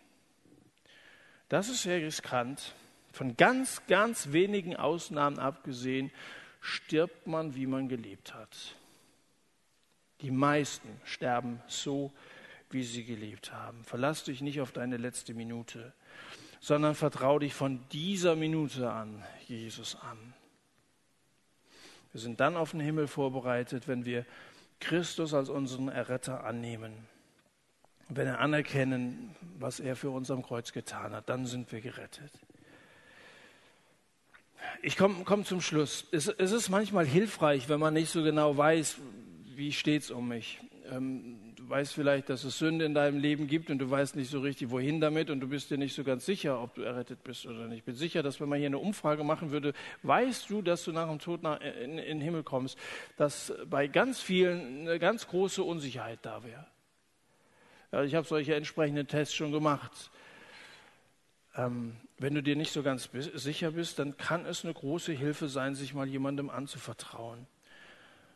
[1.49, 2.73] Das ist sehr riskant.
[3.11, 6.11] Von ganz, ganz wenigen Ausnahmen abgesehen,
[6.59, 8.75] stirbt man, wie man gelebt hat.
[10.21, 12.11] Die meisten sterben so,
[12.71, 13.83] wie sie gelebt haben.
[13.83, 15.93] Verlass dich nicht auf deine letzte Minute,
[16.59, 20.33] sondern vertrau dich von dieser Minute an Jesus an.
[22.11, 24.25] Wir sind dann auf den Himmel vorbereitet, wenn wir
[24.79, 27.07] Christus als unseren Erretter annehmen.
[28.09, 32.31] Wenn wir anerkennen, was er für uns am Kreuz getan hat, dann sind wir gerettet.
[34.81, 36.05] Ich komme komm zum Schluss.
[36.11, 38.97] Es, es, ist manchmal hilfreich, wenn man nicht so genau weiß,
[39.55, 40.59] wie steht es um mich.
[40.91, 44.29] Ähm, du weißt vielleicht, dass es Sünde in deinem Leben gibt und du weißt nicht
[44.29, 47.23] so richtig, wohin damit und du bist dir nicht so ganz sicher, ob du errettet
[47.23, 47.79] bist oder nicht.
[47.79, 50.91] Ich bin sicher, dass wenn man hier eine Umfrage machen würde, weißt du, dass du
[50.91, 52.77] nach dem Tod nach, in, in den Himmel kommst,
[53.17, 56.67] dass bei ganz vielen eine ganz große Unsicherheit da wäre.
[57.95, 60.11] Ja, ich habe solche entsprechenden Tests schon gemacht.
[61.55, 65.47] Ähm, wenn du dir nicht so ganz sicher bist, dann kann es eine große Hilfe
[65.47, 67.47] sein, sich mal jemandem anzuvertrauen.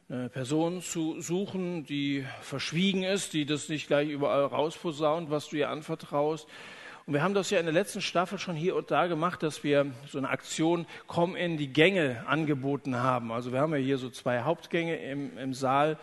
[0.08, 5.58] Eine Person zu suchen, die verschwiegen ist, die das nicht gleich überall rausposaunt, was du
[5.58, 6.48] ihr anvertraust.
[7.06, 9.66] Und wir haben das ja in der letzten Staffel schon hier und da gemacht, dass
[9.66, 13.34] wir so eine Aktion Komm in die Gänge angeboten haben.
[13.34, 16.00] Also wir haben ja hier so zwei Hauptgänge im, im Saal.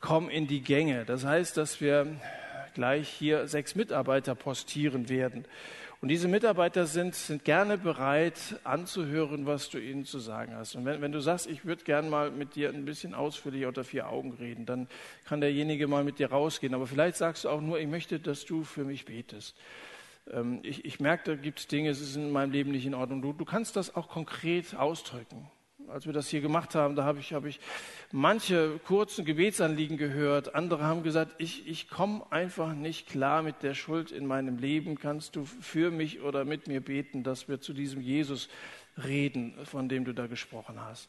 [0.00, 1.04] Komm in die Gänge.
[1.04, 2.06] Das heißt, dass wir
[2.74, 5.44] gleich hier sechs Mitarbeiter postieren werden.
[6.00, 10.74] Und diese Mitarbeiter sind, sind gerne bereit anzuhören, was du ihnen zu sagen hast.
[10.74, 13.84] Und wenn, wenn du sagst, ich würde gern mal mit dir ein bisschen ausführlicher unter
[13.84, 14.86] vier Augen reden, dann
[15.24, 16.74] kann derjenige mal mit dir rausgehen.
[16.74, 19.56] Aber vielleicht sagst du auch nur, ich möchte, dass du für mich betest.
[20.30, 22.94] Ähm, ich, ich merke, da gibt es Dinge, es ist in meinem Leben nicht in
[22.94, 23.22] Ordnung.
[23.22, 25.48] Du, du kannst das auch konkret ausdrücken
[25.88, 27.60] als wir das hier gemacht haben, da habe ich, habe ich
[28.12, 30.54] manche kurzen Gebetsanliegen gehört.
[30.54, 34.98] Andere haben gesagt, ich, ich komme einfach nicht klar mit der Schuld in meinem Leben.
[34.98, 38.48] Kannst du für mich oder mit mir beten, dass wir zu diesem Jesus
[39.04, 41.08] reden, von dem du da gesprochen hast?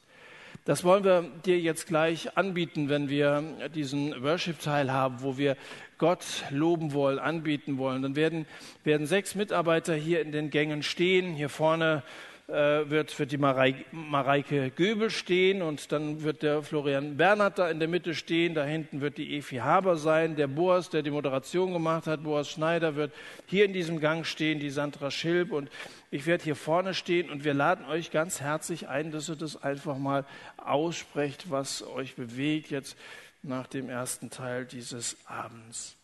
[0.63, 5.57] Das wollen wir dir jetzt gleich anbieten, wenn wir diesen Worship-Teil haben, wo wir
[5.97, 8.01] Gott loben wollen, anbieten wollen.
[8.01, 8.45] Dann werden,
[8.83, 11.33] werden sechs Mitarbeiter hier in den Gängen stehen.
[11.33, 12.03] Hier vorne
[12.47, 17.87] wird, wird die Mareike Göbel stehen und dann wird der Florian Bernhard da in der
[17.87, 18.53] Mitte stehen.
[18.53, 20.35] Da hinten wird die Efi Haber sein.
[20.35, 23.11] Der Boas, der die Moderation gemacht hat, Boas Schneider, wird
[23.47, 25.69] hier in diesem Gang stehen, die Sandra Schilb und
[26.11, 29.61] ich werde hier vorne stehen und wir laden euch ganz herzlich ein, dass ihr das
[29.63, 30.25] einfach mal
[30.57, 32.95] aussprecht, was euch bewegt jetzt
[33.41, 35.95] nach dem ersten Teil dieses Abends.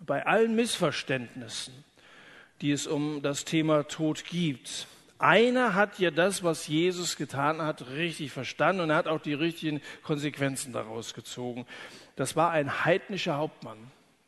[0.00, 1.84] Bei allen Missverständnissen,
[2.60, 4.86] die es um das Thema Tod gibt,
[5.22, 9.34] einer hat ja das, was Jesus getan hat, richtig verstanden und er hat auch die
[9.34, 11.66] richtigen Konsequenzen daraus gezogen.
[12.16, 13.78] Das war ein heidnischer Hauptmann,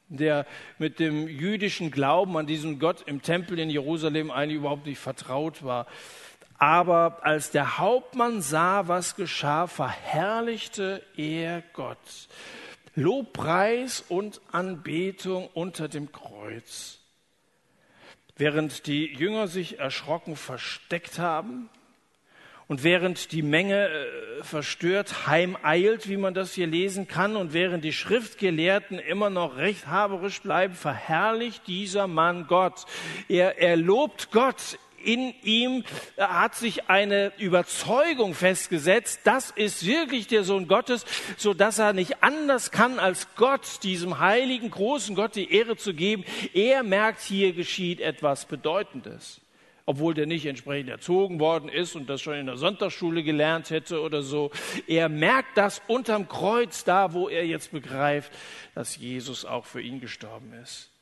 [0.09, 0.47] der
[0.78, 5.64] mit dem jüdischen Glauben an diesen Gott im Tempel in Jerusalem eigentlich überhaupt nicht vertraut
[5.64, 5.86] war.
[6.59, 12.28] Aber als der Hauptmann sah, was geschah, verherrlichte er Gott.
[12.95, 17.01] Lobpreis und Anbetung unter dem Kreuz.
[18.37, 21.68] Während die Jünger sich erschrocken versteckt haben
[22.66, 27.85] und während die Menge äh, verstört heimeilt, wie man das hier lesen kann, und während
[27.85, 32.87] die Schriftgelehrten immer noch rechthaberisch bleiben, verherrlicht dieser Mann Gott.
[33.28, 35.84] Er, er lobt Gott in ihm
[36.18, 41.05] hat sich eine Überzeugung festgesetzt, das ist wirklich der Sohn Gottes,
[41.36, 45.94] so dass er nicht anders kann, als Gott, diesem heiligen, großen Gott, die Ehre zu
[45.94, 46.24] geben.
[46.52, 49.40] Er merkt, hier geschieht etwas Bedeutendes.
[49.86, 54.00] Obwohl der nicht entsprechend erzogen worden ist und das schon in der Sonntagsschule gelernt hätte
[54.00, 54.50] oder so.
[54.86, 58.32] Er merkt das unterm Kreuz, da wo er jetzt begreift,
[58.74, 60.93] dass Jesus auch für ihn gestorben ist.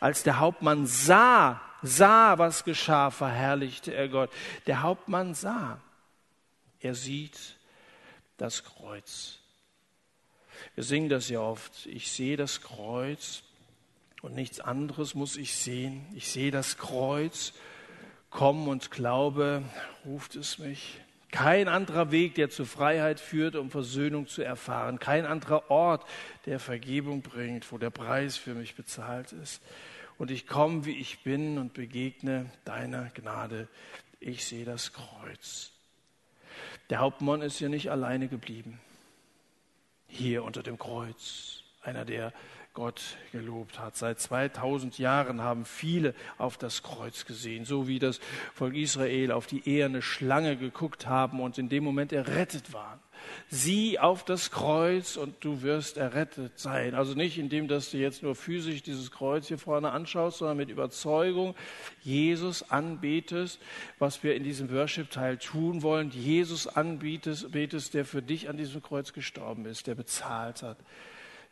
[0.00, 4.30] Als der Hauptmann sah, sah, was geschah, verherrlichte er Gott.
[4.66, 5.80] Der Hauptmann sah.
[6.80, 7.56] Er sieht
[8.36, 9.38] das Kreuz.
[10.74, 11.86] Wir singen das ja oft.
[11.86, 13.42] Ich sehe das Kreuz
[14.22, 16.06] und nichts anderes muss ich sehen.
[16.14, 17.52] Ich sehe das Kreuz.
[18.30, 19.62] Komm und glaube,
[20.04, 21.00] ruft es mich.
[21.36, 24.98] Kein anderer Weg, der zur Freiheit führt, um Versöhnung zu erfahren.
[24.98, 26.08] Kein anderer Ort,
[26.46, 29.60] der Vergebung bringt, wo der Preis für mich bezahlt ist.
[30.16, 33.68] Und ich komme, wie ich bin und begegne deiner Gnade.
[34.18, 35.72] Ich sehe das Kreuz.
[36.88, 38.80] Der Hauptmann ist ja nicht alleine geblieben.
[40.06, 41.64] Hier unter dem Kreuz.
[41.86, 42.32] Einer, der
[42.74, 43.96] Gott gelobt hat.
[43.96, 48.18] Seit 2000 Jahren haben viele auf das Kreuz gesehen, so wie das
[48.54, 52.98] Volk Israel auf die eherne Schlange geguckt haben und in dem Moment errettet waren.
[53.48, 56.96] Sieh auf das Kreuz und du wirst errettet sein.
[56.96, 60.68] Also nicht indem, dass du jetzt nur physisch dieses Kreuz hier vorne anschaust, sondern mit
[60.68, 61.54] Überzeugung
[62.02, 63.60] Jesus anbetest,
[64.00, 66.10] was wir in diesem Worship-Teil tun wollen.
[66.10, 70.78] Jesus anbietest, betest, der für dich an diesem Kreuz gestorben ist, der bezahlt hat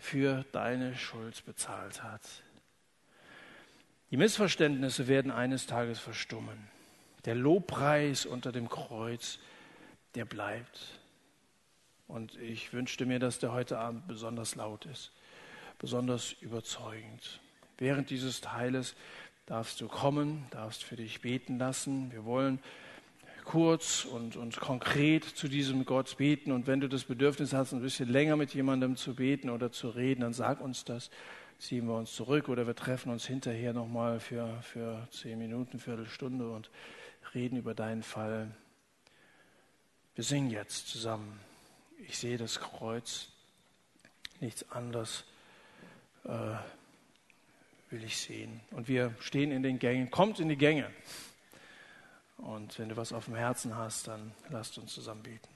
[0.04, 2.20] für deine Schuld bezahlt hat.
[4.10, 6.68] Die Missverständnisse werden eines Tages verstummen.
[7.24, 9.38] Der Lobpreis unter dem Kreuz,
[10.14, 11.00] der bleibt.
[12.06, 15.10] Und ich wünschte mir, dass der heute Abend besonders laut ist,
[15.78, 17.40] besonders überzeugend.
[17.78, 18.94] Während dieses Teiles
[19.46, 22.12] darfst du kommen, darfst für dich beten lassen.
[22.12, 22.62] Wir wollen
[23.44, 26.52] kurz und, und konkret zu diesem Gott beten.
[26.52, 29.90] Und wenn du das Bedürfnis hast, ein bisschen länger mit jemandem zu beten oder zu
[29.90, 31.10] reden, dann sag uns das.
[31.58, 36.50] Ziehen wir uns zurück oder wir treffen uns hinterher nochmal für, für zehn Minuten, Viertelstunde
[36.50, 36.70] und
[37.34, 38.50] reden über deinen Fall.
[40.14, 41.40] Wir singen jetzt zusammen.
[42.06, 43.28] Ich sehe das Kreuz,
[44.40, 45.24] nichts anderes
[46.24, 46.28] äh,
[47.90, 48.60] will ich sehen.
[48.72, 50.10] Und wir stehen in den Gängen.
[50.10, 50.90] Kommt in die Gänge.
[52.36, 55.53] Und wenn du was auf dem Herzen hast, dann lasst uns zusammen beten.